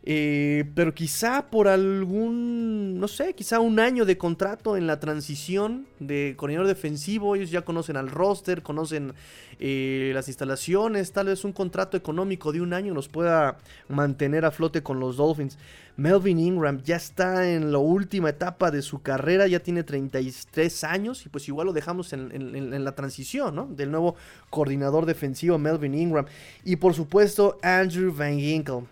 [0.06, 5.88] Eh, pero quizá por algún, no sé, quizá un año de contrato en la transición
[6.00, 7.36] de coordinador defensivo.
[7.36, 9.14] Ellos ya conocen al roster, conocen
[9.60, 11.14] eh, las instalaciones.
[11.14, 15.16] Tal vez un contrato económico de un año nos pueda mantener a flote con los
[15.16, 15.58] Dolphins.
[15.96, 21.26] Melvin Ingram ya está en la última etapa de su carrera, ya tiene 33 años
[21.26, 23.68] y pues igual lo dejamos en, en la transición, ¿no?
[23.68, 24.16] Del nuevo
[24.50, 26.26] coordinador defensivo Melvin Ingram.
[26.66, 28.86] Y por supuesto Andrew Van Ginkel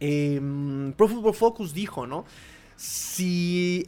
[0.00, 0.40] eh,
[0.96, 2.24] Pro Football Focus dijo, ¿no?
[2.76, 3.86] Si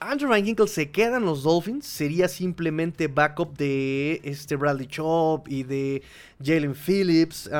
[0.00, 5.48] Andrew Van Ginkle se queda en los Dolphins, sería simplemente backup de este Bradley Chop
[5.48, 6.02] y de
[6.42, 7.50] Jalen Phillips.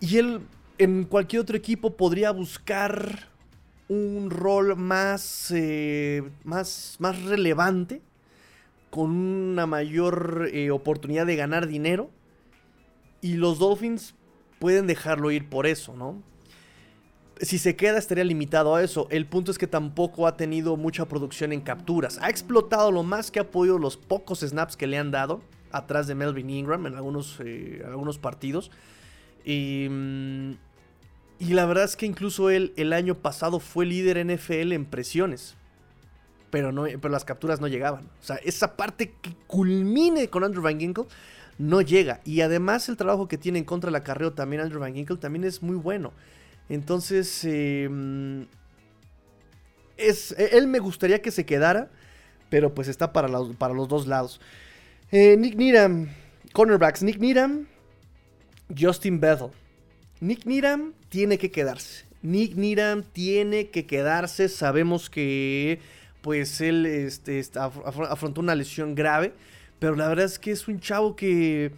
[0.00, 0.40] y él
[0.78, 3.28] en cualquier otro equipo podría buscar
[3.88, 8.02] un rol más, eh, más, más relevante,
[8.90, 12.10] con una mayor eh, oportunidad de ganar dinero.
[13.20, 14.14] Y los Dolphins
[14.58, 16.22] pueden dejarlo ir por eso, ¿no?
[17.40, 19.08] Si se queda estaría limitado a eso.
[19.10, 22.18] El punto es que tampoco ha tenido mucha producción en capturas.
[22.22, 26.06] Ha explotado lo más que ha podido los pocos snaps que le han dado atrás
[26.06, 28.70] de Melvin Ingram en algunos, eh, algunos partidos.
[29.44, 30.52] Y, mm,
[31.40, 35.56] y, la verdad es que incluso él el año pasado fue líder NFL en presiones.
[36.50, 38.04] Pero, no, pero las capturas no llegaban.
[38.20, 41.04] O sea, esa parte que culmine con Andrew Van Ginkle
[41.58, 42.20] no llega.
[42.24, 45.44] Y además el trabajo que tiene en contra del acarreo también Andrew Van Ginkle también
[45.44, 46.12] es muy bueno.
[46.68, 48.46] Entonces, em,
[49.96, 51.90] es, e, él me gustaría que se quedara,
[52.50, 53.28] pero pues está para,
[53.58, 54.40] para los dos lados.
[55.12, 56.08] Eh, Nick Needham,
[56.52, 57.66] cornerbacks, Nick Needham,
[58.76, 59.50] Justin Bethel.
[60.20, 62.04] Nick Needham tiene que quedarse.
[62.22, 64.48] Nick Needham tiene que quedarse.
[64.48, 65.78] Sabemos que
[66.22, 69.32] pues él este, afrontó una lesión grave.
[69.78, 71.72] Pero la verdad es que es un chavo que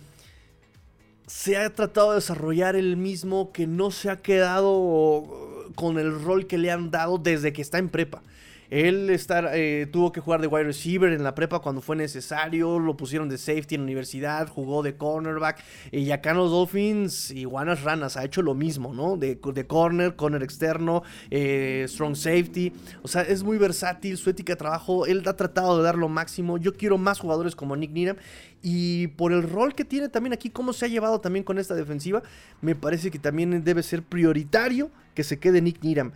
[1.26, 6.46] se ha tratado de desarrollar él mismo, que no se ha quedado con el rol
[6.46, 8.22] que le han dado desde que está en prepa.
[8.70, 12.78] Él estar, eh, tuvo que jugar de wide receiver en la prepa cuando fue necesario,
[12.78, 17.30] lo pusieron de safety en la universidad, jugó de cornerback, y acá en los Dolphins,
[17.30, 19.16] iguanas ranas, ha hecho lo mismo, ¿no?
[19.16, 24.58] De, corner, corner externo, eh, strong safety, o sea, es muy versátil, su ética de
[24.58, 28.16] trabajo, él ha tratado de dar lo máximo, yo quiero más jugadores como Nick Needham,
[28.62, 31.74] y por el rol que tiene también aquí, cómo se ha llevado también con esta
[31.74, 32.22] defensiva,
[32.60, 36.12] me parece que también debe ser prioritario que se quede Nick Needham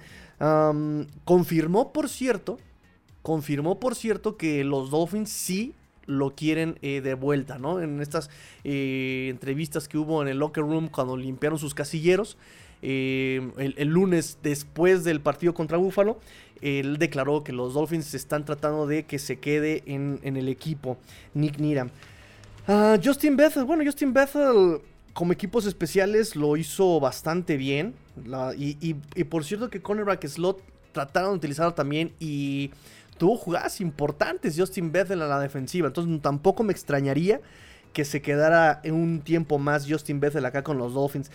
[1.25, 2.59] confirmó, por cierto,
[3.23, 5.75] confirmó, por cierto, que los Dolphins sí
[6.07, 7.81] lo quieren eh, de vuelta, ¿no?
[7.81, 8.31] En estas
[8.65, 12.37] eh, entrevistas que hubo en el locker room cuando limpiaron sus casilleros,
[12.83, 16.19] eh, el, lunes después del partido contra Buffalo,
[16.61, 20.97] él declaró que los Dolphins están tratando de que se quede en, el equipo,
[21.35, 21.91] Nick Needham.
[22.67, 24.81] Ah, Justin Bethel, bueno, Justin Bethel
[25.13, 27.95] como equipos especiales lo hizo bastante bien.
[28.57, 28.95] y,
[29.25, 32.71] por cierto que cornerback slot trataron de utilizarlo también y
[33.19, 35.89] tuvo jugadas importantes Justin Bethel a la defensiva.
[35.89, 37.41] Entonces tampoco me extrañaría
[37.93, 41.31] que se quedara un tiempo más Justin Bethel acá con los Dolphins.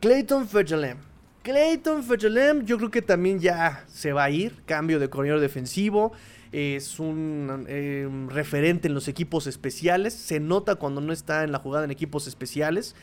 [0.00, 0.98] Clayton Fegelem.
[1.42, 4.62] Clayton Fegelem yo creo que también ya se va a ir.
[4.66, 6.12] Cambio de corredor defensivo
[6.52, 10.14] es un em, referente en los equipos especiales.
[10.14, 12.94] Se nota cuando no está en la jugada en equipos especiales.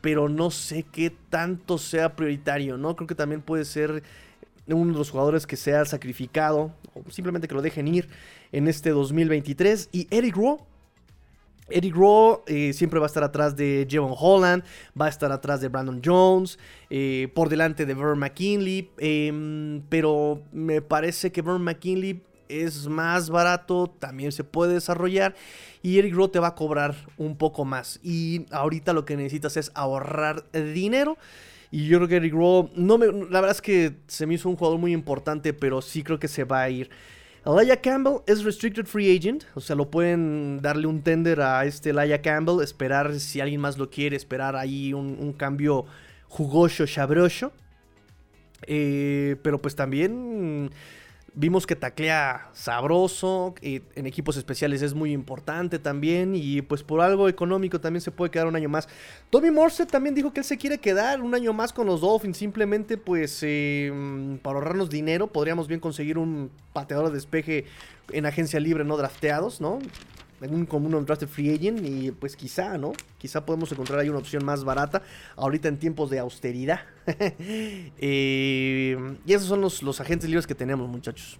[0.00, 2.94] pero no sé qué tanto sea prioritario, ¿no?
[2.94, 4.02] Creo que también puede ser
[4.66, 8.08] uno de los jugadores que sea sacrificado o simplemente que lo dejen ir
[8.52, 9.88] en este 2023.
[9.92, 10.71] Y Eric Rowe.
[11.72, 14.64] Eric Rowe eh, siempre va a estar atrás de Jevon Holland,
[14.98, 16.58] va a estar atrás de Brandon Jones,
[16.90, 23.30] eh, por delante de Vern McKinley, em, pero me parece que Vern McKinley es más
[23.30, 25.34] barato, también se puede desarrollar
[25.82, 27.98] y Eric Rowe te va a cobrar un poco más.
[28.02, 31.16] Y ahorita lo que necesitas es ahorrar dinero.
[31.70, 34.48] Y yo creo que Eric Rowe, no me, la verdad es que se me hizo
[34.48, 36.90] un jugador muy importante, pero sí creo que se va a ir.
[37.44, 41.90] Elijah Campbell es restricted free agent, o sea, lo pueden darle un tender a este
[41.90, 45.84] Elijah Campbell, esperar si alguien más lo quiere, esperar ahí un, cambio
[46.28, 47.52] jugoso, chabroso.
[48.68, 50.70] Eh, pero pues también
[51.34, 57.26] Vimos que taclea sabroso, en equipos especiales es muy importante también y pues por algo
[57.26, 58.86] económico también se puede quedar un año más.
[59.30, 62.36] Tommy Morse también dijo que él se quiere quedar un año más con los Dolphins,
[62.36, 67.64] simplemente pues eh, para ahorrarnos dinero podríamos bien conseguir un pateador de despeje
[68.10, 69.78] en agencia libre no drafteados, ¿no?
[70.50, 72.92] Un común un free agent y pues quizá, ¿no?
[73.18, 75.02] Quizá podemos encontrar ahí una opción más barata
[75.36, 76.80] ahorita en tiempos de austeridad.
[78.04, 81.38] Eh, y esos son los, agentes libres que tenemos, muchachos.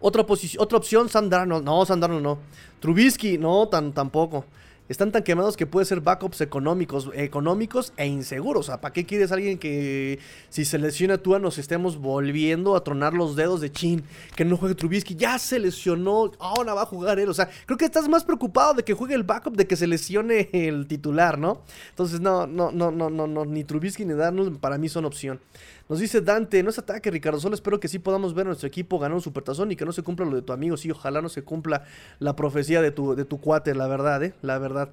[0.00, 0.24] Otra,
[0.58, 2.38] otra opción, Sam No, Sam no.
[2.80, 4.44] Trubisky, no, tan, tampoco
[4.88, 8.66] están tan quemados que puede ser backups económicos, económicos e inseguros.
[8.66, 10.18] O sea, ¿para qué quieres alguien que
[10.48, 14.02] si se lesiona tú nos estemos volviendo a tronar los dedos de chin?
[14.34, 17.28] Que no juegue Trubisky, ya se lesionó, ahora va a jugar él.
[17.28, 19.86] O sea, creo que estás más preocupado de que juegue el backup de que se
[19.86, 21.62] lesione el titular, ¿no?
[21.90, 25.40] Entonces, no, no, no, no, no, no, ni Trubisky ni Darnold para mí son opción.
[25.88, 27.40] Nos dice Dante, no es ataque, Ricardo.
[27.40, 29.92] Solo espero que sí podamos ver a nuestro equipo ganar un supertazón y que no
[29.92, 30.76] se cumpla lo de tu amigo.
[30.76, 31.84] Sí, ojalá no se cumpla
[32.18, 34.34] la profecía de tu, de tu cuate, la verdad, ¿eh?
[34.42, 34.90] La verdad.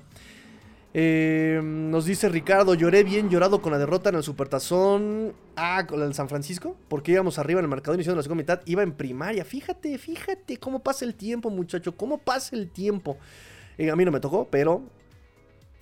[0.98, 5.34] Eh, nos dice Ricardo, lloré bien llorado con la derrota en el Supertazón.
[5.58, 6.78] Ah, con el San Francisco.
[6.88, 8.62] Porque íbamos arriba en el marcador iniciando la segunda mitad.
[8.66, 9.44] Iba en primaria.
[9.44, 11.98] Fíjate, fíjate cómo pasa el tiempo, muchacho.
[11.98, 13.18] Cómo pasa el tiempo.
[13.78, 14.84] Eh, a mí no me tocó, pero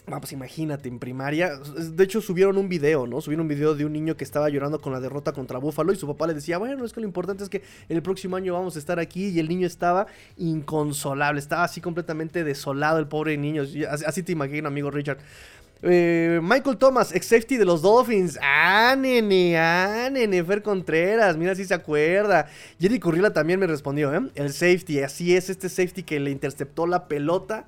[0.07, 1.57] Ah, pues imagínate, en primaria.
[1.57, 3.21] De hecho, subieron un video, ¿no?
[3.21, 5.95] Subieron un video de un niño que estaba llorando con la derrota contra Búfalo y
[5.95, 8.75] su papá le decía, bueno, es que lo importante es que el próximo año vamos
[8.75, 9.29] a estar aquí.
[9.29, 13.63] Y el niño estaba inconsolable, estaba así completamente desolado el pobre niño.
[13.89, 15.19] Así te imagino, amigo Richard.
[15.85, 18.37] Eh, Michael Thomas, ex safety de los Dolphins.
[18.41, 21.37] Ah, nene, ah, nene, Fer Contreras.
[21.37, 22.47] Mira si se acuerda.
[22.77, 24.21] Jerry Currila también me respondió, ¿eh?
[24.35, 27.65] El safety, así es, este safety que le interceptó la pelota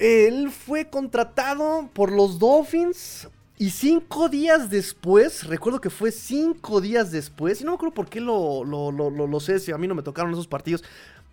[0.00, 3.28] él fue contratado por los Dolphins
[3.58, 8.08] y cinco días después, recuerdo que fue cinco días después, y no me acuerdo por
[8.08, 10.82] qué lo, lo, sé, si a mí no me tocaron esos partidos,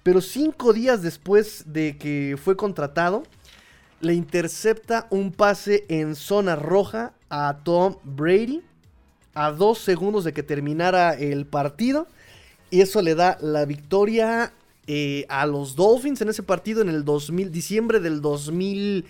[0.04, 3.24] pero cinco días después de que fue contratado,
[4.02, 8.62] le intercepta un pase en zona roja a Tom Brady
[9.34, 12.08] a dos segundos de que terminara el partido.
[12.70, 14.52] Y eso le da la victoria
[14.88, 19.06] eh, a los Dolphins en ese partido en el 2000, diciembre del 2000,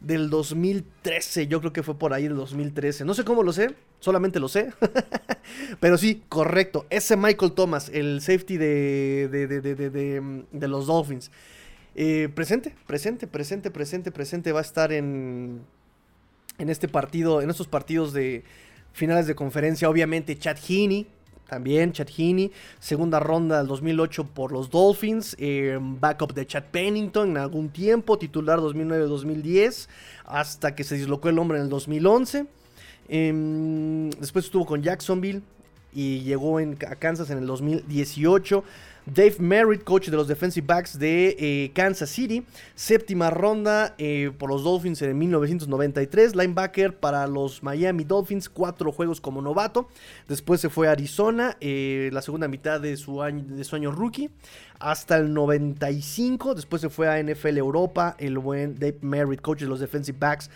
[0.00, 1.46] del 2013.
[1.46, 3.04] Yo creo que fue por ahí el 2013.
[3.04, 4.72] No sé cómo lo sé, solamente lo sé.
[5.80, 6.84] Pero sí, correcto.
[6.90, 9.28] Ese Michael Thomas, el safety de,
[10.50, 11.30] de, los Dolphins.
[11.94, 14.50] Eh, presente, presente, presente, presente, presente.
[14.50, 15.60] Va a estar en,
[16.58, 18.42] en este partido, en estos partidos de
[18.92, 19.88] finales de conferencia.
[19.88, 21.06] Obviamente, Chad Heaney
[21.50, 22.52] también Chad Heaney.
[22.78, 25.36] Segunda ronda del 2008 por los Dolphins.
[25.38, 28.16] Eh, backup de Chad Pennington en algún tiempo.
[28.16, 29.88] Titular 2009-2010.
[30.24, 32.46] Hasta que se dislocó el hombre en el 2011.
[33.08, 35.42] Em, después estuvo con Jacksonville
[35.92, 38.64] y llegó a Kansas en el 2018.
[39.12, 42.44] Dave Merritt, coach de los defensive backs de eh, Kansas City.
[42.76, 46.36] Séptima ronda eh, por los Dolphins en 1993.
[46.36, 48.48] Linebacker para los Miami Dolphins.
[48.48, 49.88] Cuatro juegos como novato.
[50.28, 51.56] Después se fue a Arizona.
[51.60, 54.30] Eh, la segunda mitad de su, año, de su año rookie.
[54.78, 56.54] Hasta el 95.
[56.54, 58.14] Después se fue a NFL Europa.
[58.18, 60.50] El buen Dave Merritt, coach de los defensive backs.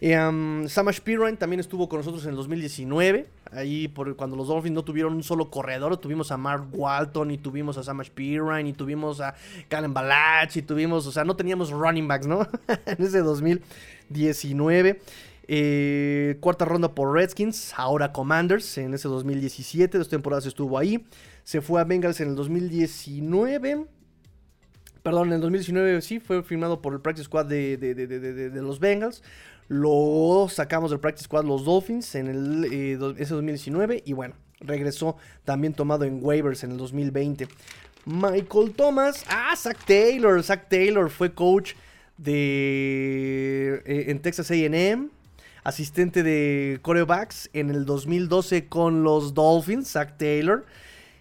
[0.00, 3.26] Um, Samash Pirine también estuvo con nosotros en el 2019.
[3.50, 7.78] Ahí cuando los Dolphins no tuvieron un solo corredor, tuvimos a Mark Walton y tuvimos
[7.78, 9.34] a Samash Pirine y tuvimos a
[9.68, 12.46] Calen Balach y tuvimos, o sea, no teníamos running backs, ¿no?
[12.86, 15.00] en ese 2019.
[15.50, 19.98] Eh, cuarta ronda por Redskins, ahora Commanders en ese 2017.
[19.98, 21.04] Dos temporadas estuvo ahí.
[21.42, 23.86] Se fue a Bengals en el 2019.
[25.02, 29.22] Perdón, en el 2019 sí, fue firmado por el Practice Squad de los Bengals.
[29.68, 35.16] Lo sacamos del Practice Squad los Dolphins en el, eh, ese 2019 y bueno, regresó
[35.44, 37.48] también tomado en waivers en el 2020.
[38.06, 41.74] Michael Thomas, ah, Zach Taylor, Zach Taylor fue coach
[42.16, 45.08] de eh, en Texas A&M,
[45.62, 50.64] asistente de corebacks en el 2012 con los Dolphins, Zach Taylor.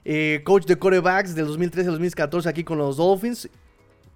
[0.06, 3.50] Eh, coach de corebacks del 2013 al 2014 aquí con los Dolphins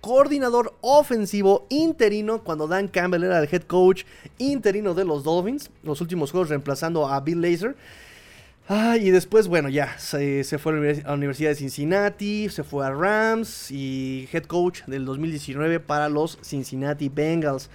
[0.01, 4.03] coordinador ofensivo interino cuando Dan Campbell era el head coach
[4.39, 5.69] interino de los Dolphins.
[5.83, 7.75] Los últimos juegos reemplazando a Bill Lazor.
[8.99, 13.69] Y después, bueno, ya se, fue a la Universidad de Cincinnati, se fue a Rams
[13.69, 17.69] y head coach del 2019 para los Cincinnati Bengals.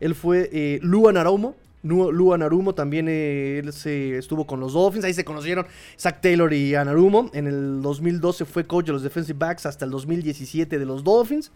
[0.00, 5.04] Él fue eh, Luan Aromo, Lua Narumo también eh, él se estuvo con los Dolphins.
[5.04, 5.66] Ahí se conocieron
[5.98, 7.30] Zach Taylor y Anarumo.
[7.32, 11.52] En el 2012 fue coach de los defensive backs hasta el 2017 de los Dolphins.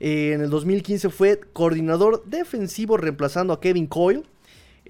[0.00, 4.22] Eh, en el 2015 fue coordinador defensivo reemplazando a Kevin Coyle.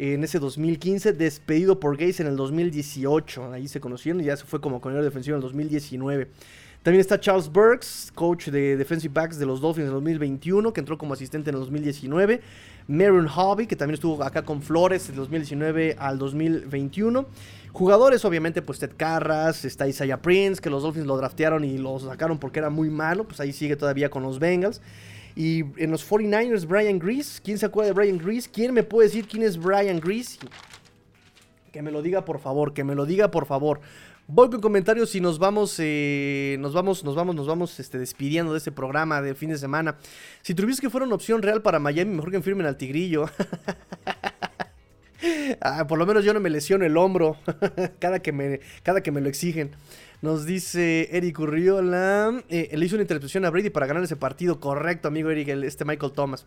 [0.00, 3.52] en ese 2015, despedido por Gates en el 2018.
[3.52, 6.28] Ahí se conocieron y ya se fue como coordinador defensivo en el 2019.
[6.82, 10.80] También está Charles Burks, coach de defensive backs de los Dolphins en el 2021, que
[10.80, 12.40] entró como asistente en el 2019.
[12.88, 17.26] Marion Hobby, que también estuvo acá con Flores de 2019 al 2021.
[17.70, 21.98] Jugadores, obviamente, pues Ted Carras, está Isaiah Prince, que los Dolphins lo draftearon y lo
[22.00, 24.80] sacaron porque era muy malo, pues ahí sigue todavía con los Bengals.
[25.36, 27.40] Y en los 49ers, Brian Grease.
[27.44, 28.48] ¿Quién se acuerda de Brian Grease?
[28.50, 30.38] ¿Quién me puede decir quién es Brian Grease?
[31.70, 33.80] Que me lo diga por favor, que me lo diga por favor.
[34.30, 38.52] Voy con comentarios y nos vamos, eh, nos vamos, nos vamos, nos vamos este, despidiendo
[38.52, 39.96] de este programa de fin de semana.
[40.42, 43.24] Si tuvieses que fuera una opción real para Miami, mejor que firmen al Tigrillo.
[45.62, 47.38] ah, por lo menos yo no me lesiono el hombro
[48.00, 49.70] cada, que me, cada que me lo exigen.
[50.20, 52.42] Nos dice Eric Urriola.
[52.50, 54.60] Eh, le hizo una intercepción a Brady para ganar ese partido.
[54.60, 56.44] Correcto, amigo Eric, este Michael Thomas.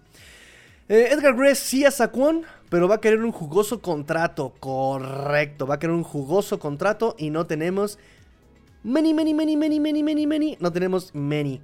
[0.89, 4.53] Eh, Edgar Grace sí a Saquon, pero va a querer un jugoso contrato.
[4.59, 7.97] Correcto, va a querer un jugoso contrato y no tenemos
[8.83, 10.57] many, many, many, many, many, many, many.
[10.59, 11.61] No tenemos many.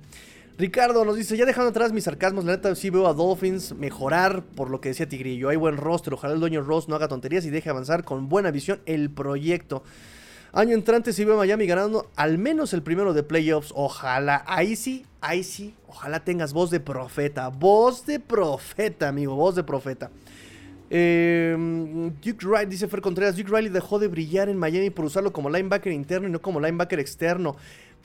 [0.57, 4.43] Ricardo nos dice, ya dejando atrás mis sarcasmos, la neta sí veo a Dolphins mejorar
[4.43, 5.49] por lo que decía Tigrillo.
[5.49, 8.49] Hay buen roster, ojalá el dueño Ross no haga tonterías y deje avanzar con buena
[8.49, 9.84] visión el proyecto.
[10.58, 13.72] Año entrante si veo a Miami ganando al menos el primero de playoffs.
[13.76, 14.43] Ojalá.
[14.47, 15.76] Ahí sí, ahí sí.
[15.88, 17.49] Ojalá tengas voz de profeta.
[17.49, 19.36] Voz de profeta, amigo.
[19.36, 20.10] Voz de profeta.
[20.89, 25.32] Em, Duke Riley, dice Fer Contreras, Duke Riley dejó de brillar en Miami por usarlo
[25.32, 27.55] como linebacker interno y no como linebacker externo.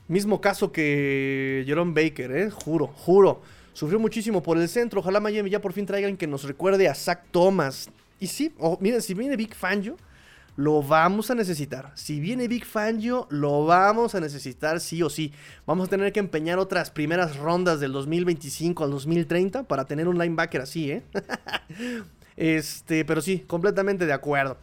[0.07, 2.51] Mismo caso que Jerome Baker, ¿eh?
[2.51, 3.41] Juro, juro.
[3.73, 5.01] Sufrió muchísimo por el centro.
[5.01, 7.89] Ojalá Miami ya por fin traigan que nos recuerde a Zach Thomas.
[8.21, 9.97] Y sí, miren, si viene Big Fangio,
[10.57, 11.93] lo vamos a necesitar.
[11.95, 15.33] Si viene Big Fangio, lo vamos a necesitar sí o sí.
[15.67, 20.19] Vamos a tener que empeñar otras primeras rondas del 2025 al 2030 para tener un
[20.19, 21.03] linebacker así, ¿eh?
[22.37, 24.59] este, pero sí, completamente de acuerdo.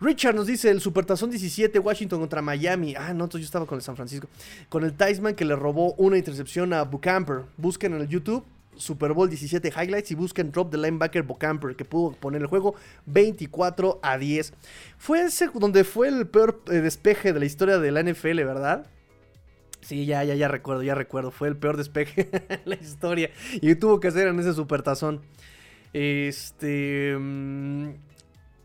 [0.00, 2.94] Richard nos dice el Supertazón 17 Washington contra Miami.
[2.94, 4.28] Ah, no, yo estaba con el San Francisco.
[4.68, 7.42] Con el Ticeman que le robó una intercepción a Bucamper.
[7.56, 8.44] Busquen en el YouTube
[8.78, 12.74] Super Bowl 17 highlights y busquen drop the linebacker Bocamper que pudo poner el juego
[13.06, 14.52] 24 a 10.
[14.96, 18.86] Fue ese donde fue el peor eh, despeje de la historia de la NFL, ¿verdad?
[19.80, 21.30] Sí, ya, ya, ya recuerdo, ya recuerdo.
[21.30, 23.30] Fue el peor despeje de la historia.
[23.60, 25.20] Y tuvo que hacer en ese supertazón.
[25.92, 27.16] Este.
[27.18, 27.90] Mm,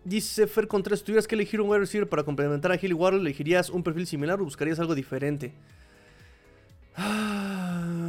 [0.04, 3.70] dice Fer Contreras: tuvieras que elegir un wide receiver para complementar a Hilly Waddle, ¿elegirías
[3.70, 5.54] un perfil similar o buscarías algo diferente?
[6.96, 8.04] Ay.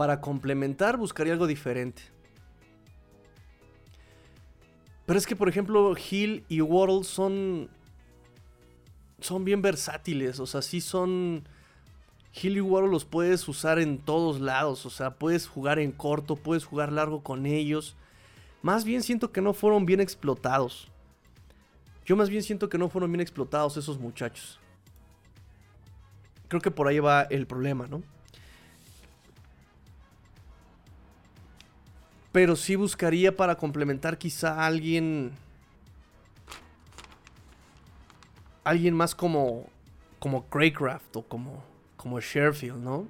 [0.00, 2.00] Para complementar buscaría algo diferente.
[5.04, 7.68] Pero es que, por ejemplo, Hill y Waddle son...
[9.20, 11.46] son bien versátiles, o sea, sí son...
[12.32, 16.34] Hill y Waddle los puedes usar en todos lados, o sea, puedes jugar en corto,
[16.34, 17.94] puedes jugar largo con ellos.
[18.62, 20.88] Más bien siento que no fueron bien explotados.
[22.06, 24.58] Yo más bien siento que no fueron bien explotados esos muchachos.
[26.48, 28.02] Creo que por ahí va el problema, ¿no?
[32.32, 35.32] Pero sí buscaría para complementar quizá a alguien...
[38.64, 39.66] Alguien más como...
[40.18, 41.64] Como Craycraft o como...
[41.96, 43.06] Como Sherfield, ¿no?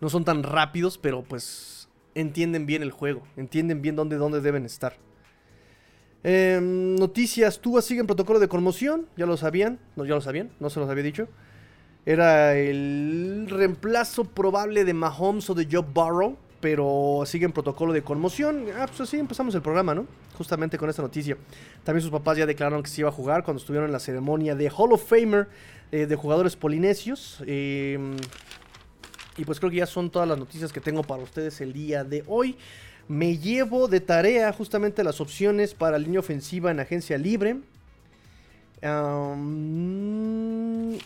[0.00, 1.88] No son tan rápidos, pero pues...
[2.14, 3.22] Entienden bien el juego.
[3.36, 4.96] Entienden bien dónde, dónde deben estar.
[6.24, 7.60] Em, noticias.
[7.60, 9.06] Tua sigue en protocolo de conmoción.
[9.16, 9.78] Ya lo sabían.
[9.94, 10.50] No, ya lo sabían.
[10.58, 11.28] No se los había dicho.
[12.04, 18.02] Era el reemplazo probable de Mahomes o de Joe Burrow pero sigue en protocolo de
[18.02, 18.66] conmoción.
[18.76, 20.06] Ah, pues así empezamos el programa, ¿no?
[20.36, 21.36] Justamente con esta noticia.
[21.84, 24.54] También sus papás ya declararon que se iba a jugar cuando estuvieron en la ceremonia
[24.54, 25.48] de Hall of Famer
[25.92, 27.42] eh, de jugadores polinesios.
[27.46, 28.16] Em,
[29.36, 32.02] y pues creo que ya son todas las noticias que tengo para ustedes el día
[32.02, 32.56] de hoy.
[33.06, 37.56] Me llevo de tarea justamente las opciones para línea ofensiva en agencia libre.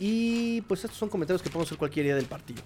[0.01, 2.63] y pues estos son comentarios que podemos hacer cualquier día del partido.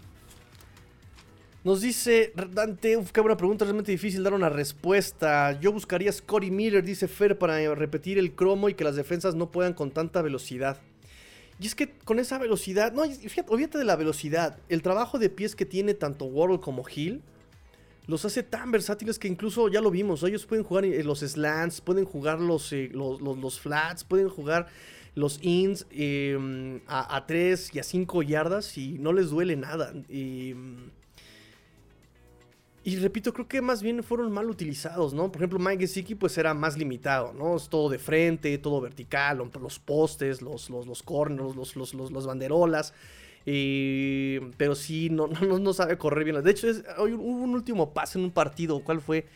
[1.66, 5.58] Nos dice Dante, uf, qué buena pregunta, realmente difícil dar una respuesta.
[5.60, 9.50] Yo buscaría Scotty Miller, dice Fer, para repetir el cromo y que las defensas no
[9.50, 10.80] puedan con tanta velocidad.
[11.58, 15.28] Y es que con esa velocidad, no, fíjate, olvídate de la velocidad, el trabajo de
[15.28, 17.20] pies que tiene tanto World como Hill
[18.06, 21.80] los hace tan versátiles que incluso ya lo vimos, ellos pueden jugar eh, los slants,
[21.80, 24.68] pueden jugar los, eh, los, flats, pueden jugar
[25.16, 29.92] los ins em, a, a 3 y a 5 yardas y no les duele nada.
[30.08, 30.54] Y
[32.86, 35.32] y repito, creo que más bien fueron mal utilizados, ¿no?
[35.32, 37.56] Por ejemplo, Mike Gesicki pues era más limitado, ¿no?
[37.56, 42.26] Es todo de frente, todo vertical, los postes, los, los, los corners, los, los, los,
[42.28, 42.94] banderolas.
[43.44, 46.40] pero sí, no, no, sabe correr bien.
[46.44, 46.68] De hecho,
[46.98, 48.78] hoy hubo un último pase en un partido.
[48.84, 49.26] ¿Cuál fue?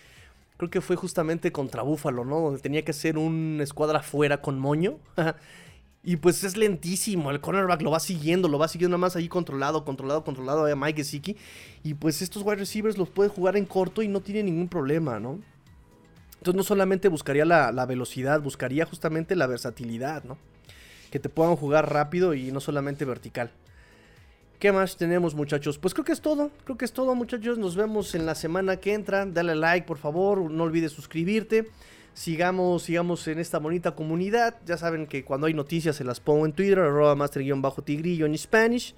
[0.57, 2.38] Creo que fue justamente contra Búfalo, ¿no?
[2.38, 4.98] Donde tenía que hacer un escuadra fuera con moño.
[6.03, 9.28] Y pues es lentísimo, el cornerback lo va siguiendo, lo va siguiendo nada más ahí
[9.28, 11.36] controlado, controlado, controlado a Mike Gesicki.
[11.82, 15.20] Y pues estos wide receivers los puede jugar en corto y no tiene ningún problema,
[15.20, 15.38] ¿no?
[16.38, 20.38] Entonces no solamente buscaría la, velocidad, buscaría justamente la versatilidad, ¿no?
[21.11, 23.51] Que te puedan jugar rápido y no solamente vertical.
[24.59, 25.76] ¿Qué más tenemos muchachos?
[25.76, 27.59] Pues creo que es todo, creo que es todo muchachos.
[27.59, 29.26] Nos vemos en la semana que entra.
[29.26, 31.66] Dale like por favor, no olvides suscribirte
[32.20, 34.54] sigamos, sigamos en esta bonita comunidad.
[34.66, 38.94] Ya saben que cuando hay noticias se las pongo en Twitter, arroba master-tigrillo en Spanish.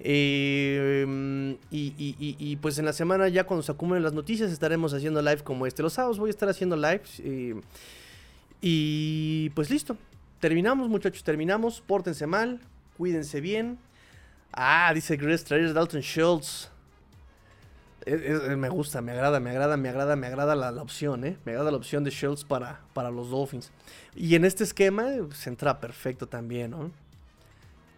[0.00, 5.44] Eh, y, pues en la semana ya cuando se acumulen las noticias estaremos haciendo live
[5.44, 5.84] como este.
[5.84, 7.02] Los sábados voy a estar haciendo live.
[7.20, 7.54] Eh,
[8.60, 9.96] y pues listo.
[10.40, 11.80] Terminamos muchachos, terminamos.
[11.80, 12.60] Pórtense mal,
[12.96, 13.78] cuídense bien.
[14.52, 16.70] Ah, dice Grace Trader Dalton Schultz
[18.06, 21.36] me gusta, me agrada, me agrada, me agrada, me agrada la, opción, ¿eh?
[21.44, 23.72] Me agrada la opción de Schultz para, para los Dolphins.
[24.14, 26.92] Y en este esquema se entra perfecto también, ¿no?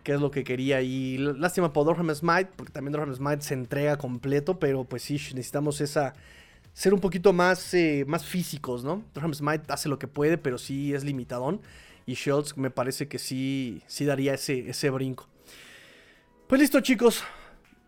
[0.03, 0.81] Que es lo que quería.
[0.81, 5.15] Y lástima por Dorham Smite, porque también Dorham Smite se entrega completo, pero pues sí,
[5.15, 6.15] necesitamos esa...
[6.73, 9.03] Ser un poquito más, eh, más físicos, ¿no?
[9.13, 11.61] Dorham Smite hace lo que puede, pero sí es limitadón.
[12.07, 15.27] Y Schultz me parece que sí, sí daría ese, ese brinco.
[16.47, 17.25] Pues listo, chicos.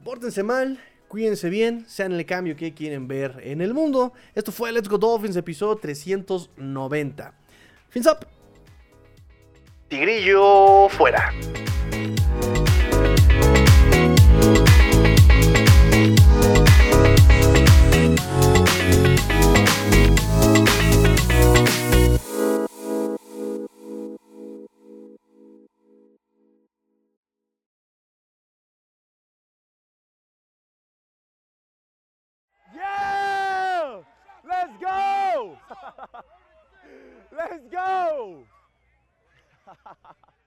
[0.04, 0.78] Pórtense mal
[1.10, 4.12] Cuídense bien, sean el cambio que quieren ver en el mundo.
[4.32, 7.34] Esto fue Let's Go Dolphins, episodio 390.
[7.88, 8.24] Fins up.
[9.88, 11.32] Tigrillo fuera.
[37.32, 38.44] Let's go!